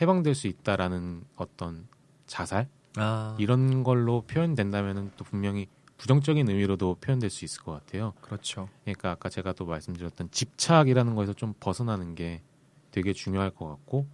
[0.02, 1.88] 해방될 수 있다라는 어떤
[2.26, 8.14] 자살 아, 이런 걸로 표현된다면은 또 분명히 부정적인 의미로도 표현될 수 있을 것 같아요.
[8.22, 8.68] 그렇죠.
[8.84, 12.42] 그러니까 아까 제가 또 말씀드렸던 집착이라는 거에서 좀 벗어나는 게
[12.90, 14.08] 되게 중요할 것 같고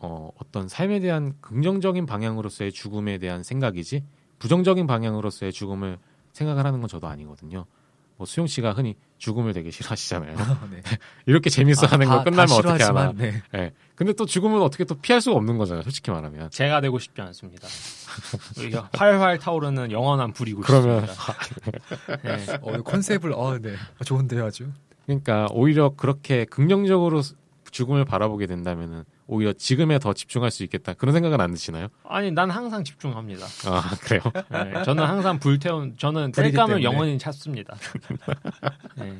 [0.00, 4.02] 어, 어떤 삶에 대한 긍정적인 방향으로서의 죽음에 대한 생각이지
[4.38, 5.98] 부정적인 방향으로서의 죽음을
[6.32, 7.66] 생각을 하는 건 저도 아니거든요.
[8.16, 10.36] 뭐 수용 씨가 흔히 죽음을 되게 싫어하시잖아요.
[10.70, 10.82] 네.
[11.26, 13.12] 이렇게 재밌어 하는 아, 거 다- 끝나면 다 어떻게 하나.
[13.12, 13.42] 네.
[13.54, 13.72] 예.
[13.94, 15.82] 근데 또 죽으면 어떻게 또 피할 수가 없는 거잖아요.
[15.82, 16.50] 솔직히 말하면.
[16.50, 17.66] 제가 되고 싶지 않습니다.
[18.58, 22.20] 우리가 활활 타오르는 영원한 불이고 그러면- 싶습니다.
[22.24, 22.58] 네.
[22.62, 23.74] 어, 컨셉을 어, 네.
[24.00, 24.68] 어, 좋은데요, 아주.
[25.06, 27.22] 그러니까 오히려 그렇게 긍정적으로
[27.70, 30.92] 죽음을 바라보게 된다면은 오히려 지금에 더 집중할 수 있겠다.
[30.92, 31.86] 그런 생각은 안 드시나요?
[32.02, 33.46] 아니 난 항상 집중합니다.
[33.66, 34.22] 아 그래요?
[34.50, 36.82] 네, 저는 항상 불태운 저는 땔감을.
[36.82, 37.76] 영원히 찾습니다.
[38.98, 39.18] 네.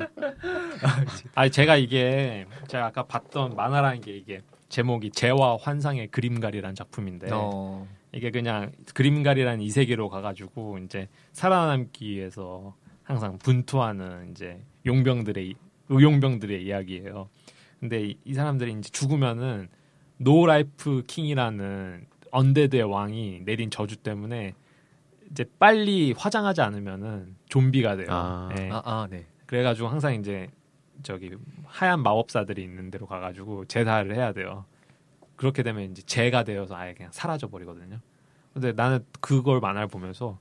[1.37, 7.87] 아니 제가 이게 제가 아까 봤던 만화라는 게 이게 제목이 재와 환상의 그림가리라는 작품인데 어.
[8.13, 15.55] 이게 그냥 그림가리라는 이 세계로 가가지고 이제 살아남기 위해서 항상 분투하는 이제 용병들의
[15.89, 17.29] 의용병들의 이야기예요.
[17.79, 19.69] 근데 이, 이 사람들이 이제 죽으면은
[20.21, 24.55] No Life King이라는 undead의 왕이 내린 저주 때문에
[25.31, 28.09] 이제 빨리 화장하지 않으면은 좀비가 돼요.
[28.11, 28.51] 아.
[28.59, 28.69] 예.
[28.71, 29.27] 아, 아, 네.
[29.47, 30.49] 그래가지고 항상 이제
[31.03, 34.67] 저기 하얀 마법사들이 있는 데로 가가지고 제사를 해야 돼요.
[35.37, 37.99] 그렇게 되면 이제 재가 되어서 아예 그냥 사라져 버리거든요.
[38.53, 40.39] 근데 나는 그걸 만화를 보면서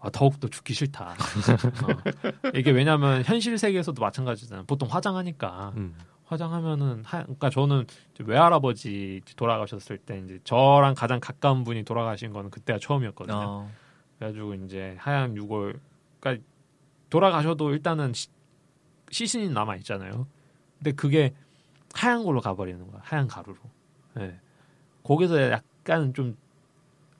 [0.00, 1.10] 아, 더욱더 죽기 싫다.
[1.84, 2.50] 어.
[2.54, 4.64] 이게 왜냐하면 현실 세계에서도 마찬가지잖아요.
[4.66, 5.94] 보통 화장하니까 음.
[6.30, 7.86] 화장하면은 하, 그러니까 저는
[8.20, 13.36] 외할아버지 돌아가셨을 때 이제 저랑 가장 가까운 분이 돌아가신 거는 그때가 처음이었거든요.
[13.36, 13.70] 어.
[14.16, 15.80] 그래가지고 이제 하얀 유골
[16.20, 16.44] 그러니까
[17.10, 18.28] 돌아가셔도 일단은 시,
[19.10, 20.28] 시신이 남아 있잖아요.
[20.78, 21.34] 근데 그게
[21.94, 23.00] 하얀 걸로 가버리는 거야.
[23.04, 23.58] 하얀 가루로.
[24.20, 24.38] 예.
[25.02, 26.36] 거기서 약간 좀좀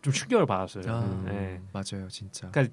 [0.03, 0.85] 충격을 받았어요.
[0.87, 1.61] 아, 예.
[1.73, 2.49] 맞아요, 진짜.
[2.53, 2.73] 그러니까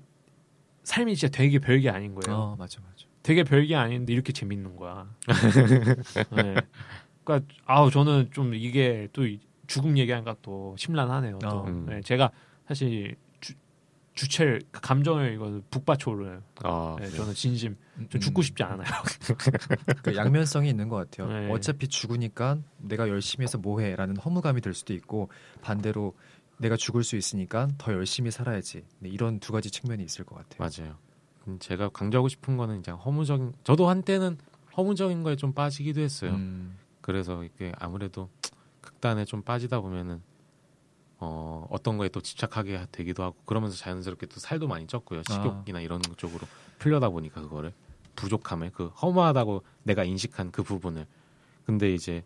[0.84, 2.38] 삶이 진짜 되게 별게 아닌 거예요.
[2.38, 3.07] 어, 맞아, 맞아.
[3.27, 5.05] 되게 별게 아닌데 이렇게 재밌는 거야.
[6.31, 6.55] 네.
[7.25, 11.37] 그러니까 아우 저는 좀 이게 또 이- 죽음 얘기하니까 또 심란하네요.
[11.39, 11.65] 또 어.
[11.67, 11.87] 음.
[11.89, 12.31] 네, 제가
[12.69, 13.51] 사실 주,
[14.13, 16.41] 주체를 그 감정을 이거 북받쳐오르요.
[16.63, 17.17] 아, 네, 그래요?
[17.17, 18.87] 저는 진심 음, 좀 죽고 싶지 않아요.
[20.03, 21.27] 그 양면성이 있는 것 같아요.
[21.27, 21.51] 네.
[21.51, 25.29] 어차피 죽으니까 내가 열심히 해서 뭐해라는 허무감이 들 수도 있고
[25.61, 26.15] 반대로
[26.59, 28.85] 내가 죽을 수 있으니까 더 열심히 살아야지.
[28.99, 30.69] 네, 이런 두 가지 측면이 있을 것 같아요.
[30.85, 30.97] 맞아요.
[31.47, 34.38] 음, 제가 강조하고 싶은 거는 이제 허무적인 저도 한때는
[34.75, 36.36] 허무적인 거에 좀 빠지기도 했어요.
[36.36, 38.29] 음, 그래서 이게 아무래도
[38.81, 40.21] 극단에 좀 빠지다 보면은
[41.19, 45.27] 어, 어떤 거에 또 집착하게 되기도 하고 그러면서 자연스럽게 또 살도 많이 쪘고요.
[45.27, 47.73] 식욕이나 이런 쪽으로 풀려다 보니까 그거를
[48.15, 51.07] 부족함을 그 허무하다고 내가 인식한 그 부분을
[51.65, 52.23] 근데 이제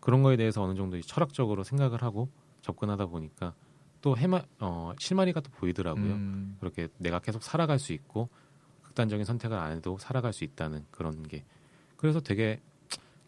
[0.00, 2.28] 그런 거에 대해서 어느 정도 철학적으로 생각을 하고
[2.60, 3.54] 접근하다 보니까
[4.02, 6.12] 또 해마 어, 실마리가 또 보이더라고요.
[6.12, 8.28] 음, 그렇게 내가 계속 살아갈 수 있고
[8.94, 11.44] 극단적인 선택을 안 해도 살아갈 수 있다는 그런 게
[11.96, 12.60] 그래서 되게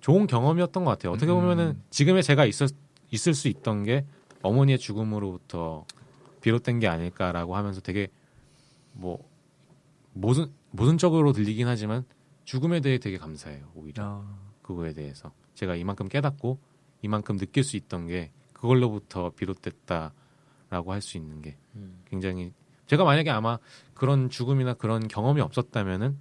[0.01, 1.13] 좋은 경험이었던 것 같아요.
[1.13, 1.41] 어떻게 음.
[1.41, 2.69] 보면은 지금의 제가 있을
[3.11, 4.07] 있을 수 있던 게
[4.43, 5.85] 어머니의 죽음으로부터
[6.41, 8.09] 비롯된 게 아닐까라고 하면서 되게
[8.93, 9.19] 뭐
[10.13, 12.05] 모든 모든적으로 들리긴 하지만
[12.45, 13.67] 죽음에 대해 되게 감사해요.
[13.75, 16.59] 오히려 아, 그거에 대해서 제가 이만큼 깨닫고
[17.03, 22.03] 이만큼 느낄 수 있던 게 그걸로부터 비롯됐다라고 할 수 있는 게 음.
[22.09, 22.53] 굉장히
[22.87, 23.59] 제가 만약에 아마
[23.95, 26.19] 그런 죽음이나 그런 경험이 없었다면은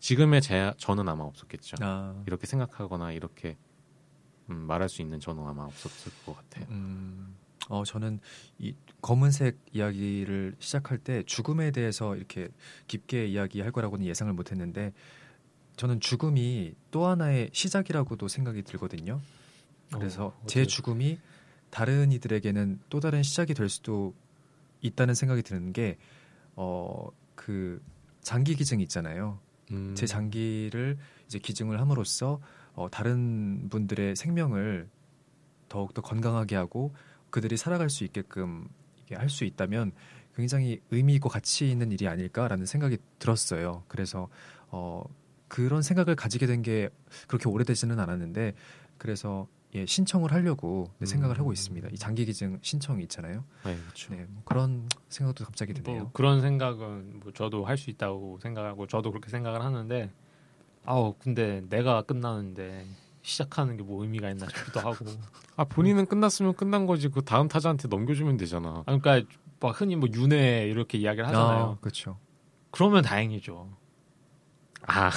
[0.00, 1.76] 지금의 제 저는 아마 없었겠죠.
[1.80, 3.56] 아, 이렇게 생각하거나 이렇게
[4.50, 6.66] 음, 말할 수 있는 저는 아마 없었을 것 같아요.
[6.70, 7.36] 음,
[7.68, 8.20] 어, 저는
[8.58, 12.48] 이 검은색 이야기를 시작할 때 죽음에 대해서 이렇게
[12.86, 14.92] 깊게 이야기할 거라고는 예상을 못했는데
[15.76, 19.20] 저는 죽음이 또 하나의 시작이라고도 생각이 들거든요.
[19.92, 20.64] 그래서 어, 제?
[20.66, 21.18] 죽음이
[21.70, 24.14] 다른 이들에게는 또 다른 시작이 될 수도
[24.80, 25.98] 있다는 생각이 드는 게,
[26.56, 27.82] 어, 그
[28.20, 29.38] 장기 기증 있잖아요.
[29.70, 32.40] 음, 제 장기를 이제 기증을 함으로써
[32.74, 34.88] 어, 다른 분들의 생명을
[35.68, 36.94] 더욱 더 건강하게 하고
[37.30, 38.68] 그들이 살아갈 수 있게끔
[39.12, 39.92] 할 수 있다면
[40.36, 43.84] 굉장히 의미 있고 가치 있는 일이 아닐까라는 생각이 들었어요.
[43.88, 44.28] 그래서
[44.68, 45.02] 어,
[45.48, 46.90] 그런 생각을 가지게 된 게
[47.26, 48.54] 그렇게 오래되지는 않았는데
[48.98, 51.40] 그래서 예, 신청을 하려고 네, 생각을 음.
[51.40, 51.88] 하고 있습니다.
[51.92, 53.44] 이 장기 기증 신청이 있잖아요.
[53.64, 54.14] 네, 그렇죠.
[54.14, 56.02] 네, 뭐 그런 생각도 갑자기 드네요.
[56.04, 60.10] 뭐 그런 생각은 뭐 저도 할 수 있다고 생각하고 저도 그렇게 생각을 하는데
[60.84, 62.86] 아우 근데 내가 끝나는데
[63.22, 65.04] 시작하는 게 뭐 의미가 있나 싶기도 하고
[65.56, 68.84] 아 본인은 끝났으면 끝난 거지 그 다음 타자한테 넘겨주면 되잖아.
[68.86, 69.28] 아, 그러니까
[69.60, 71.76] 막 흔히 뭐 윤회 이렇게 이야기를 하잖아요.
[71.76, 72.18] 아, 그렇죠.
[72.70, 73.68] 그러면 다행이죠.
[74.86, 75.10] 아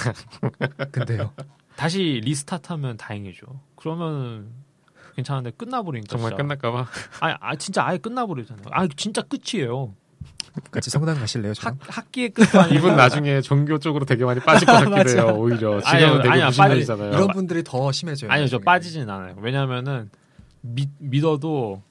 [0.92, 1.32] 근데요.
[1.76, 3.46] 다시 리스타트하면 다행이죠.
[3.76, 4.48] 그러면
[5.16, 6.42] 괜찮은데 끝나버리니까 정말 진짜.
[6.42, 6.86] 끝날까봐.
[7.20, 8.64] 아니, 아 진짜 아예 끝나버리잖아요.
[8.70, 9.94] 아 진짜 끝이에요.
[10.70, 11.54] 같이 성당 가실래요?
[11.54, 11.78] 저랑?
[11.80, 15.10] 학, 학기의 끝도 아니고 이분 나중에 종교 쪽으로 되게 많이 빠질 것 같기도.
[15.18, 15.34] 해요.
[15.38, 17.08] 오히려 아니요, 지금은 되게 아니야, 무신론이잖아요.
[17.12, 18.30] 이런 분들이 더 심해져요.
[18.30, 18.58] 아니요 저.
[18.58, 19.34] 빠지진 않아요.
[19.38, 20.10] 왜냐면은
[20.60, 21.82] 믿, 믿어도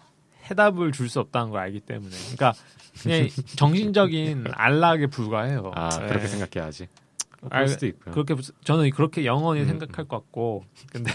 [0.49, 2.11] 해답을 줄 수 없다는 걸 알기 때문에.
[2.35, 2.53] 그러니까
[3.01, 5.71] 그냥 정신적인 안락에 불과해요.
[5.75, 6.07] 아 네.
[6.07, 6.87] 그렇게 생각해야지.
[7.49, 8.13] 그럴 수도 있고요.
[8.13, 9.67] 그렇게 저는 그렇게 영원히 음.
[9.67, 11.11] 생각할 것 같고 근데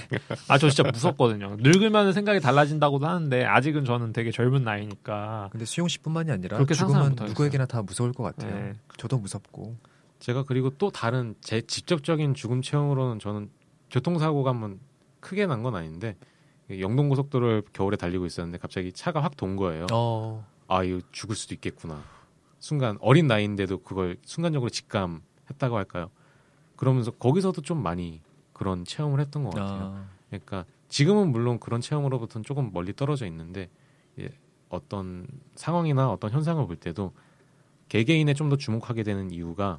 [0.48, 1.56] 아 저 진짜 무섭거든요.
[1.60, 7.14] 늙으면 생각이 달라진다고도 하는데 아직은 저는 되게 젊은 나이니까 근데 수용 씨뿐만이 아니라 그렇게 죽음은.
[7.14, 8.54] 누구에게나 다 무서울 것 같아요.
[8.54, 8.72] 네.
[8.96, 9.76] 저도 무섭고.
[10.18, 13.50] 제가 그리고 또 다른 제 직접적인 죽음 체험으로는 저는
[13.90, 14.80] 교통사고가 한번
[15.20, 16.16] 크게 난 건 아닌데
[16.80, 19.86] 영동 고속도로를 겨울에 달리고 있었는데 갑자기 차가 확 돈 거예요.
[19.92, 20.44] 어.
[20.66, 22.02] 아 이거 죽을 수도 있겠구나.
[22.58, 26.10] 순간 어린 나이인데도 그걸 순간적으로 직감 했다고 할까요?
[26.76, 28.20] 그러면서 거기서도 좀 많이
[28.52, 29.94] 그런 체험을 했던 것 같아요.
[29.96, 30.08] 아.
[30.28, 33.68] 그러니까 지금은 물론 그런 체험으로부터는 조금 멀리 떨어져 있는데
[34.18, 34.28] 예,
[34.68, 37.12] 어떤 상황이나 어떤 현상을 볼 때도
[37.88, 39.78] 개개인에 좀 더 주목하게 되는 이유가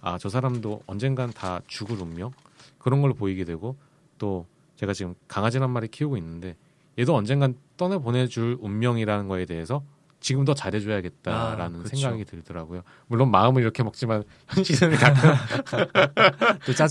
[0.00, 2.32] 아 저 사람도 언젠간 다 죽을 운명
[2.78, 3.76] 그런 걸 보이게 되고
[4.18, 4.46] 또
[4.76, 6.56] 제가 지금 한 마리 키우고 있는데
[6.98, 9.82] 얘도 언젠간 떠내 보내줄 운명이라는 거에 대해서
[10.22, 11.96] 지금 더 잘해줘야겠다라는 아, 그렇죠.
[11.96, 12.82] 생각이 들더라고요.
[13.08, 15.32] 물론 마음을 이렇게 먹지만 현실은 가끔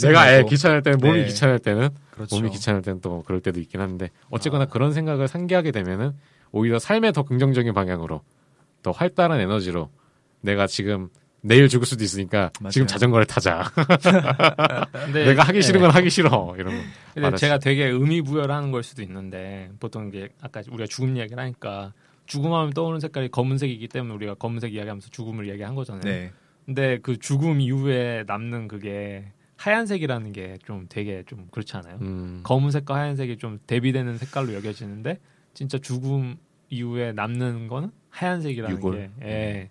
[0.04, 0.44] 내가 애.
[0.44, 1.26] 귀찮을 때는 몸이 네.
[1.26, 2.36] 귀찮을 때는 그렇죠.
[2.36, 4.68] 몸이 귀찮을 때는 또 그럴 때도 있긴 한데 어쨌거나 아.
[4.68, 6.12] 그런 생각을 상기하게 되면은
[6.52, 8.22] 오히려 삶의 더 긍정적인 방향으로
[8.84, 9.90] 더 활달한 에너지로
[10.42, 11.10] 내가 지금
[11.44, 12.72] 내일 죽을 수도 있으니까 맞아요.
[12.72, 13.72] 지금 자전거를 타자.
[14.92, 15.88] 근데 내가 하기 싫은 네.
[15.88, 16.54] 건 하기 싫어.
[16.58, 16.84] 이런 거.
[17.14, 21.42] 근데 제가 되게 의미 부여를 하는 걸 수도 있는데 보통 이게 아까 우리가 죽음 이야기를
[21.42, 21.94] 하니까
[22.32, 26.02] 죽음하면 떠오르는 색깔이 검은색이기 때문에 우리가 검은색 이야기하면서 죽음을 이야기한 거잖아요.
[26.04, 26.32] 네.
[26.66, 31.98] 근데 그 죽음 이후에 남는 그게 하얀색이라는 게 좀 되게 좀 그렇지 않아요?
[32.02, 35.20] 음, 검은색과 하얀색이 좀 대비되는 색깔로 여겨지는데
[35.54, 36.38] 진짜 죽음
[36.70, 38.96] 이후에 남는 거는 하얀색이라는 유골.
[38.96, 39.70] 게 예.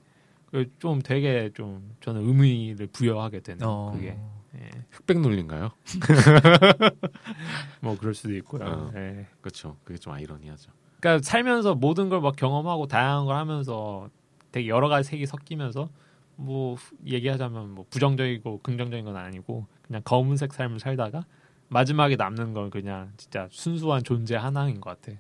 [0.50, 3.92] 그좀 되게 좀 저는 의미를 부여하게 되는 어.
[3.94, 4.18] 그게
[4.56, 4.68] 예.
[4.90, 5.70] 흑백 논리인가요?
[7.80, 8.64] 뭐 그럴 수도 있고요.
[8.64, 8.92] 어.
[8.96, 9.26] 예.
[9.40, 9.76] 그렇죠.
[9.84, 10.70] 그게 좀 아이러니하죠.
[11.00, 14.08] 그러니까 살면서 모든 걸 막 경험하고 다양한 걸 하면서
[14.52, 15.88] 되게 여러 가지 색이 섞이면서
[16.36, 21.24] 뭐 얘기하자면 뭐 부정적이고 긍정적인 건 아니고 그냥 검은색 삶을 살다가
[21.68, 25.18] 마지막에 남는 건 그냥 진짜 순수한 존재 하나인 것 같아.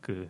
[0.00, 0.28] 그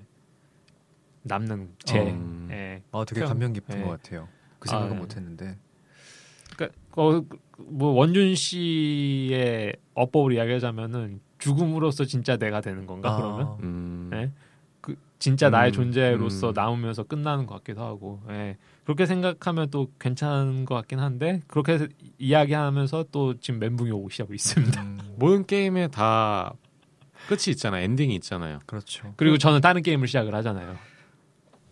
[1.23, 2.49] 남는 제 음.
[2.51, 2.83] 예.
[2.93, 3.85] 아, 되게 태양- 감명 깊은 네.
[3.85, 4.29] 것 같아요.
[4.59, 5.01] 그 생각은 아, 네.
[5.01, 5.59] 못했는데.
[6.57, 7.25] 그러니까 어,
[7.59, 14.31] 뭐 원준 씨의 어법을 이야기하자면은 죽음으로써 진짜 내가 되는 건가 아, 그러면 음, 네?
[15.23, 16.53] 그 진짜 나의 음, 존재로서 음.
[16.55, 18.57] 남으면서 끝나는 것 같기도 하고 예.
[18.85, 21.87] 그렇게 생각하면 또 괜찮은 것 같긴 한데 그렇게
[22.19, 24.83] 이야기하면서 또 지금 멘붕이 오고 시작하고 있습니다.
[24.83, 26.53] 음, 모든 게임에 다
[27.29, 27.85] 끝이 있잖아요.
[27.85, 28.59] 엔딩이 있잖아요.
[28.67, 29.15] 그렇죠.
[29.17, 30.77] 그리고 저는 다른 게임을 시작을 하잖아요.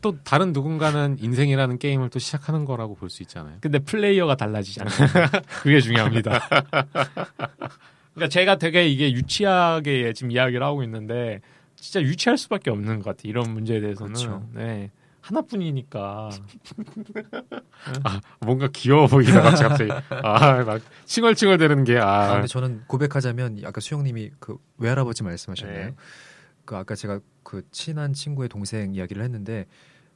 [0.01, 3.57] 또 다른 누군가는 인생이라는 게임을 또 시작하는 거라고 볼 수 있잖아요.
[3.61, 4.95] 근데 플레이어가 달라지잖아요.
[5.63, 6.39] 그게 중요합니다.
[8.15, 11.41] 그러니까 제가 되게 이게 유치하게 지금 이야기를 하고 있는데
[11.81, 13.31] 진짜 유치할 수밖에 없는 것 같아요.
[13.31, 14.47] 이런 문제에 대해서는 그렇죠.
[14.53, 14.90] 네.
[15.23, 16.31] 하나뿐이니까
[18.40, 19.90] 뭔가 귀여워 보이다가 갑자기
[20.23, 25.87] 아 막 칭얼칭얼대는 게 아, 아, 근데 저는 고백하자면 아까 수영 님이 그 외할아버지 말씀하셨나요?
[25.88, 25.95] 네.
[26.64, 29.66] 그 아까 제가 그 친한 친구의 동생 이야기를 했는데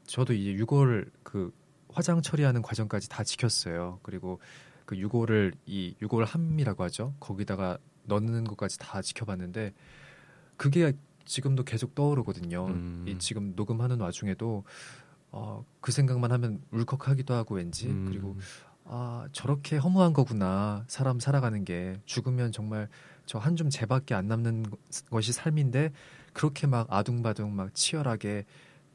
[0.06, 1.52] 저도 이제 유골 그
[1.92, 4.00] 화장 처리하는 과정까지 다 지켰어요.
[4.02, 4.40] 그리고
[4.84, 7.14] 그 유골을 이 유골 함이라고 하죠.
[7.20, 9.72] 거기다가 넣는 것까지 다 지켜봤는데
[10.56, 10.92] 그게
[11.24, 12.66] 지금도 계속 떠오르거든요.
[12.66, 13.04] 음.
[13.08, 14.64] 이 지금 녹음하는 와중에도
[15.30, 18.36] 어, 그 생각만 하면 울컥하기도 하고 왠지 음, 그리고
[18.84, 22.88] 아 저렇게 허무한 거구나 사람 살아가는 게 죽으면 정말
[23.26, 24.76] 저 한 줌 재밖에 안 남는 거-
[25.10, 25.92] 것이 삶인데
[26.34, 28.44] 그렇게 막 아둥바둥 막 치열하게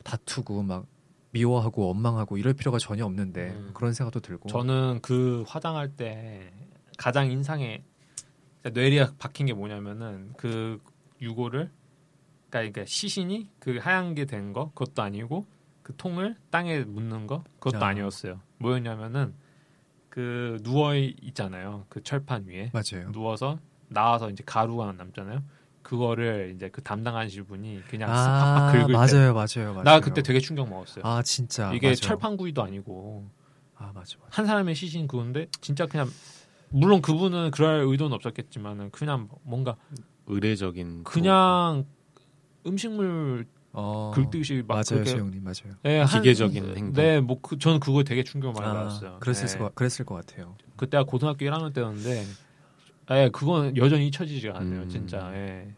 [0.04, 0.86] 다투고 막
[1.32, 3.72] 미워하고 원망하고 이럴 필요가 전혀 없는데 음.
[3.74, 6.54] 그런 생각도 들고 저는 그 화장할 때
[6.98, 7.84] 가장 인상에
[8.64, 10.80] 뇌리에 박힌 게 뭐냐면은 그
[11.22, 11.72] 유골을
[12.50, 15.46] 그러니까, 시신이 그 하얀 게 된 거 그것도 아니고
[15.84, 17.90] 그 통을 땅에 묻는 거 그것도 아.
[17.90, 17.94] 아.
[17.94, 19.34] 니었어요 뭐였냐면은
[20.10, 21.86] 그 누워 있잖아요.
[21.90, 23.12] 그 철판 위에 맞아요.
[23.12, 25.44] 누워서 나와서 이제 가루가 남잖아요.
[25.84, 28.94] 그거를 이제 그 담당하신 분이 그냥 아 팍팍 긁을 때.
[28.94, 29.84] 맞아요, 맞아요, 맞아요.
[29.84, 31.06] 나 그때 되게 충격 먹었어요.
[31.06, 31.96] 아 진짜 이게 맞아요.
[31.96, 33.30] 철판구이도 아니고
[33.76, 34.30] 아 맞아 맞아.
[34.32, 36.10] 한 사람의 시신 그건데 진짜 그냥
[36.72, 39.78] 물론 그분은 그럴 의도는 없었겠지만은 그냥 뭔가
[40.28, 41.86] 의례적인 그냥
[42.70, 45.76] 음식물 어, 긁듯이 막 맞아요, 그렇게 수영님 맞아요.
[45.86, 46.94] 예, 한- 기계적인 행동.
[46.94, 49.18] 네, 뭐 그, 저는 그거 되게 충격 많이 아, 받았어요.
[49.20, 49.58] 그랬을 예.
[49.60, 50.56] 거 그랬을 것 같아요.
[50.76, 52.24] 그때가 고등학교 1학년 때였는데,
[53.12, 54.90] 예, 그건 여전히 잊혀지지가 않네요, 음.
[54.90, 55.32] 진짜.
[55.36, 55.76] 예.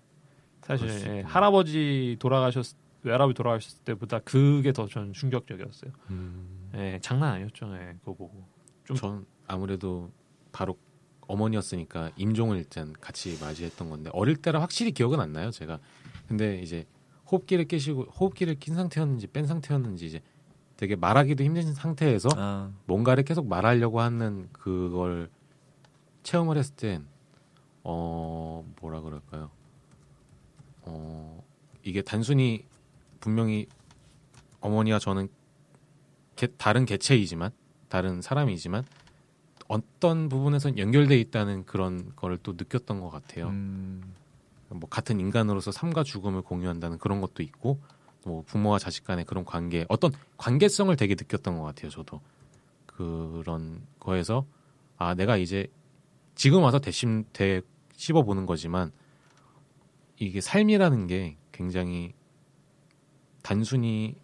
[0.61, 1.21] 사실 예.
[1.21, 5.91] 할아버지 돌아가셨 외할아버지 돌아가셨을 때보다 그게 더전 충격적이었어요.
[6.11, 8.45] 음, 예, 장난 아니었죠, 예, 그거 보고.
[8.85, 10.11] 좀- 전 아무래도
[10.51, 10.77] 바로
[11.27, 15.79] 어머니였으니까 임종을 일단 같이 맞이했던 건데 어릴 때라 확실히 기억은 안 나요 제가
[16.31, 16.85] 근데 이제
[17.29, 20.21] 호흡기를 끼시고 호흡기를 낀 상태였는지 뺀 상태였는지 이제
[20.77, 25.29] 되게 말하기도 힘든 상태에서 아 뭔가를 계속 말하려고 하는 그걸
[26.23, 27.05] 체험을 했을 땐
[27.83, 29.51] 어, 뭐라 그럴까요?
[30.83, 31.43] 어,
[31.83, 32.63] 이게 단순히
[33.19, 33.67] 분명히
[34.61, 35.27] 어머니와 저는
[36.37, 37.51] 개, 다른 개체이지만
[37.89, 38.85] 다른 사람이지만
[39.67, 43.47] 어떤 부분에선 연결돼 있다는 그런 거를 또 느꼈던 것 같아요.
[43.47, 44.13] 음,
[44.73, 47.79] 뭐 같은 인간으로서 삶과 죽음을 공유한다는 그런 것도 있고
[48.23, 51.89] 뭐 부모와 자식 간의 그런 관계 어떤 관계성을 되게 느꼈던 것 같아요.
[51.89, 52.21] 저도
[52.85, 54.45] 그런 거에서
[54.97, 55.67] 아 내가 이제
[56.35, 57.61] 지금 와서 대심 대
[57.95, 58.91] 씹어 보는 거지만
[60.17, 62.13] 이게 삶이라는 게 굉장히
[63.41, 64.15] 단순히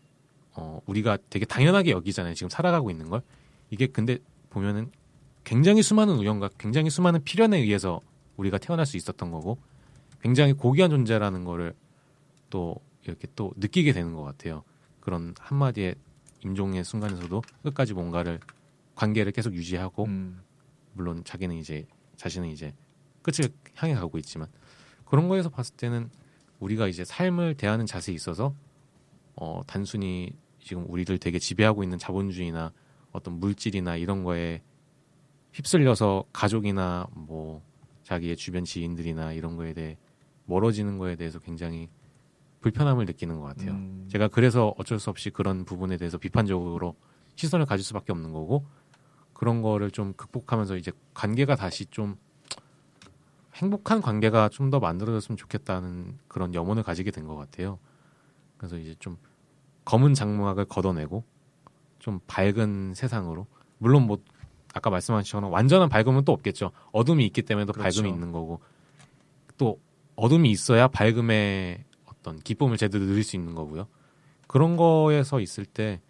[0.53, 2.35] 어 우리가 되게 당연하게 여기잖아요.
[2.35, 3.21] 지금 살아가고 있는 걸
[3.69, 4.19] 이게 근데
[4.49, 4.91] 보면은
[5.43, 8.01] 굉장히 수많은 우연과 굉장히 수많은 필연에 의해서
[8.37, 9.57] 우리가 태어날 수 있었던 거고
[10.21, 11.73] 굉장히 고귀한 존재라는 거를
[12.49, 14.63] 또 이렇게 또 느끼게 되는 것 같아요.
[14.99, 15.95] 그런 한마디의
[16.43, 18.39] 임종의 순간에서도 끝까지 뭔가를
[18.95, 20.41] 관계를 계속 유지하고 음,
[20.93, 22.73] 물론 자기는 이제 자신은 이제
[23.21, 24.47] 끝을 향해 가고 있지만
[25.05, 26.09] 그런 거에서 봤을 때는
[26.59, 28.53] 우리가 이제 삶을 대하는 자세에 있어서
[29.35, 32.73] 어 단순히 지금 우리를 되게 지배하고 있는 자본주의나
[33.11, 34.61] 어떤 물질이나 이런 거에
[35.53, 37.61] 휩쓸려서 가족이나 뭐
[38.03, 39.97] 자기의 주변 지인들이나 이런 거에 대해
[40.47, 41.89] 멀어지는 거에 대해서 굉장히
[42.61, 43.71] 불편함을 느끼는 것 같아요.
[43.73, 46.95] 음, 제가 그래서 어쩔 수 없이 그런 부분에 대해서 비판적으로
[47.35, 48.65] 시선을 가질 수밖에 없는 거고
[49.33, 52.17] 그런 거를 좀 극복하면서 이제 관계가 다시 좀
[53.55, 57.79] 행복한 관계가 좀 더 만들어졌으면 좋겠다는 그런 염원을 가지게 된 것 같아요.
[58.57, 59.17] 그래서 이제 좀
[59.85, 61.23] 검은 장막을 걷어내고
[61.99, 64.17] 좀 밝은 세상으로 물론 뭐
[64.73, 66.71] 아까 말씀하신 것처럼 완전한 밝음은 또 없겠죠.
[66.91, 68.01] 어둠이 있기 때문에 또 그렇죠.
[68.01, 68.59] 밝음이 있는 거고
[69.57, 69.79] 또
[70.17, 73.87] 어둠이 있어야 밝음의 어떤 기쁨을 제대로 누릴 수 있는 거고요.
[74.47, 76.01] 그런 거에서 있을 때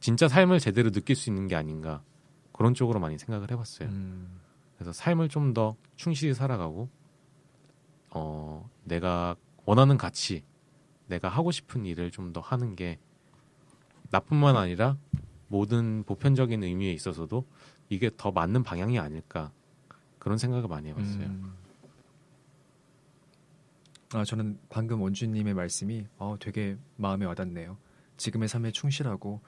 [0.00, 2.02] 진짜 삶을 제대로 느낄 수 있는 게 아닌가
[2.52, 3.88] 그런 쪽으로 많이 생각을 해봤어요.
[3.88, 4.40] 음,
[4.76, 6.88] 그래서 삶을 좀 더 충실히 살아가고
[8.10, 10.44] 어 내가 원하는 가치
[11.06, 12.98] 내가 하고 싶은 일을 좀 더 하는 게
[14.10, 14.96] 나뿐만 아니라
[15.48, 17.44] 모든 보편적인 의미에 있어서도
[17.88, 19.52] 이게 더 맞는 방향이 아닐까
[20.18, 21.24] 그런 생각을 많이 해봤어요.
[21.26, 21.52] 음.
[24.14, 27.76] 아, 저는 방금 원주님의 말씀이 어, 되게 마음에 와닿네요.
[28.16, 29.40] 지금의 삶에 충실하고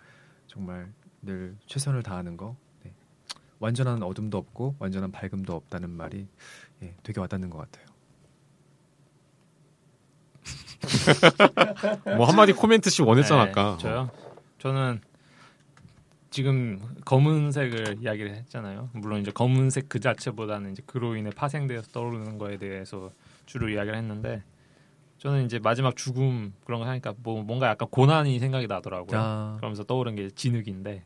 [0.49, 0.93] 정말
[1.23, 2.57] 늘 최선을 다하는 거.
[2.83, 2.93] 네.
[3.61, 6.27] 완전한 어둠도 없고 완전한 밝음도 없다는 말이
[6.83, 7.87] 예, 되게 와닿는 것 같아요.
[12.17, 13.77] 뭐 한마디 코멘트씩 원했잖아 네, 아까.
[13.79, 14.11] 저요.
[14.59, 15.01] 저는
[16.31, 18.91] 지금 검은색을 이야기를 했잖아요.
[18.95, 23.12] 물론 이제 검은색 그 자체보다는 이제 그로 인해 파생되어서 떠오르는 거에 대해서
[23.47, 24.43] 주로 이야기를 했는데
[25.19, 29.19] 저는 이제 마지막 죽음 그런 거 하니까 뭐 뭔가 약간 고난이 생각이 나더라고요.
[29.19, 31.05] 아, 그러면서 떠오른 게 진흙인데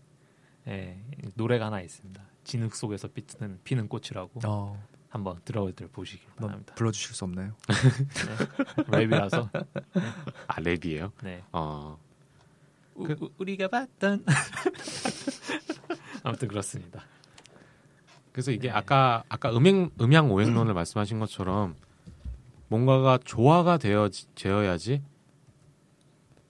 [0.69, 1.01] 예,
[1.35, 2.21] 노래가 하나 있습니다.
[2.45, 6.75] 진흙 속에서 피는 피는 꽃이라고 어, 한번 들어들 보시길 바랍니다.
[6.75, 7.55] 불러주실 수 없나요?
[8.89, 9.49] 랩이라서
[10.49, 11.13] 아 랩이에요.
[11.23, 11.43] 네.
[11.53, 11.99] 어
[12.95, 14.25] 우, 그- 우- 우리가 봤던
[16.25, 17.05] 아무튼 그렇습니다.
[18.33, 18.75] 그래서 이게 네.
[18.75, 21.77] 아까 아까 음행 음양 오행론을 말씀하신 것처럼
[22.71, 25.03] 뭔가가 조화가 되어 되어야지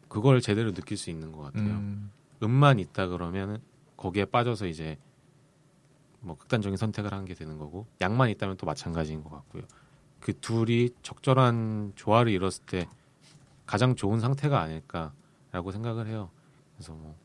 [0.09, 1.65] 그걸 제대로 느낄 수 있는 것 같아요.
[1.65, 2.11] 음,
[2.43, 3.59] 음만 있다 그러면은
[3.97, 4.99] 거기에 빠져서 이제
[6.21, 9.63] 뭐 극단적인 선택을 한 게 되는 거고 양만 있다면 또 마찬가지인 것 같고요.
[10.21, 12.89] 그 둘이 적절한 조화를 이뤘을 때
[13.65, 16.31] 가장 좋은 상태가 아닐까라고 생각을 해요.
[16.77, 17.17] 그래서 뭐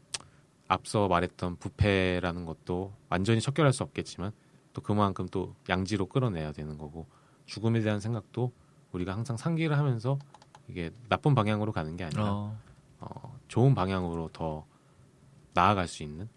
[0.69, 4.31] 앞서 말했던 부패라는 것도 완전히 척결할 수 없겠지만
[4.73, 7.07] 또 그만큼 또 양지로 끌어내야 되는 거고
[7.45, 8.53] 죽음에 대한 생각도
[8.95, 10.17] 우리가 항상 상기를 하면서
[10.67, 12.57] 이게 나쁜 방향으로 가는 게 아니라 어,
[12.99, 14.65] 어, 좋은 방향으로 더
[15.53, 16.27] 나아갈 수 있는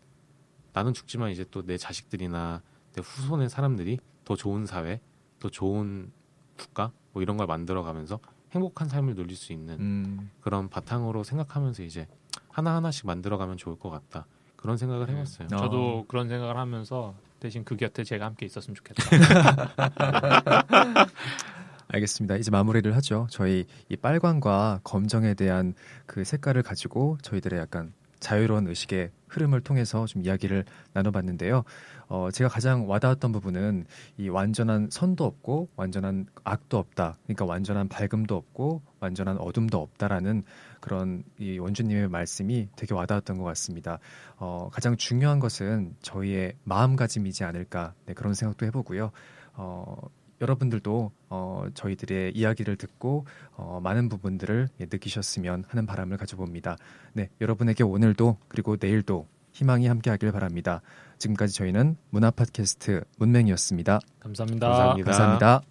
[0.72, 5.00] 나는 죽지만 이제 또 내 자식들이나 내 후손의 사람들이 더 좋은 사회,
[5.40, 6.12] 더 좋은
[6.56, 8.20] 국가 뭐 이런 걸 만들어가면서
[8.52, 12.06] 행복한 삶을 누릴 수 있는 음, 그런 바탕으로 생각하면서 이제
[12.50, 15.48] 하나 하나씩 만들어가면 좋을 것 같다 그런 생각을 해봤어요.
[15.52, 15.56] 어.
[15.56, 19.04] 저도 그런 생각을 하면서 대신 그 곁에 제가 함께 있었으면 좋겠다.
[21.88, 22.36] 알겠습니다.
[22.36, 23.26] 이제 마무리를 하죠.
[23.30, 25.74] 저희 이 빨강과 검정에 대한
[26.06, 31.64] 그 색깔을 가지고 저희들의 약간 자유로운 의식의 흐름을 통해서 좀 이야기를 나눠봤는데요.
[32.08, 33.86] 어, 제가 가장 와닿았던 부분은
[34.16, 37.16] 이 완전한 선도 없고 완전한 악도 없다.
[37.24, 40.42] 그러니까 완전한 밝음도 없고 완전한 어둠도 없다라는
[40.80, 43.98] 그런 이 원주님의 말씀이 되게 와닿았던 것 같습니다.
[44.36, 49.10] 어, 가장 중요한 것은 저희의 마음가짐이지 않을까 네, 그런 생각도 해보고요.
[49.54, 49.96] 어,
[50.40, 53.26] 여러분들도 어, 저희들의 이야기를 듣고
[53.56, 56.76] 어, 많은 부분들을 예, 느끼셨으면 하는 바람을 가져봅니다.
[57.12, 60.80] 네, 여러분에게 오늘도 그리고 내일도 희망이 함께하길 바랍니다.
[61.18, 63.98] 지금까지 저희는 문화 팟캐스트 문맹이었습니다.
[64.20, 64.68] 감사합니다.
[64.68, 65.10] 감사합니다.
[65.10, 65.62] 감사합니다.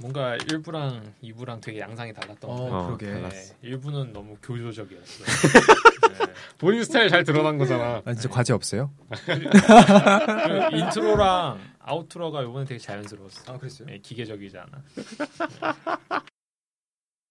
[0.00, 2.78] 뭔가 1부랑 2부랑 되게 양상이 달랐던 것 같아요.
[2.78, 3.06] 어, 그러게.
[3.06, 3.28] 네,
[3.64, 5.26] 1부는 너무 교조적이었어요.
[6.18, 6.32] 네.
[6.58, 8.02] 본인 스타일 잘 드러난 거잖아.
[8.04, 8.90] 아, 진짜 과제 없어요?
[9.24, 13.52] 그 intro랑 아우트로가 이번에 되게 자연스러웠어.
[13.52, 13.86] 아, 그랬어요?
[13.86, 14.82] 네, 기계적이지 않아.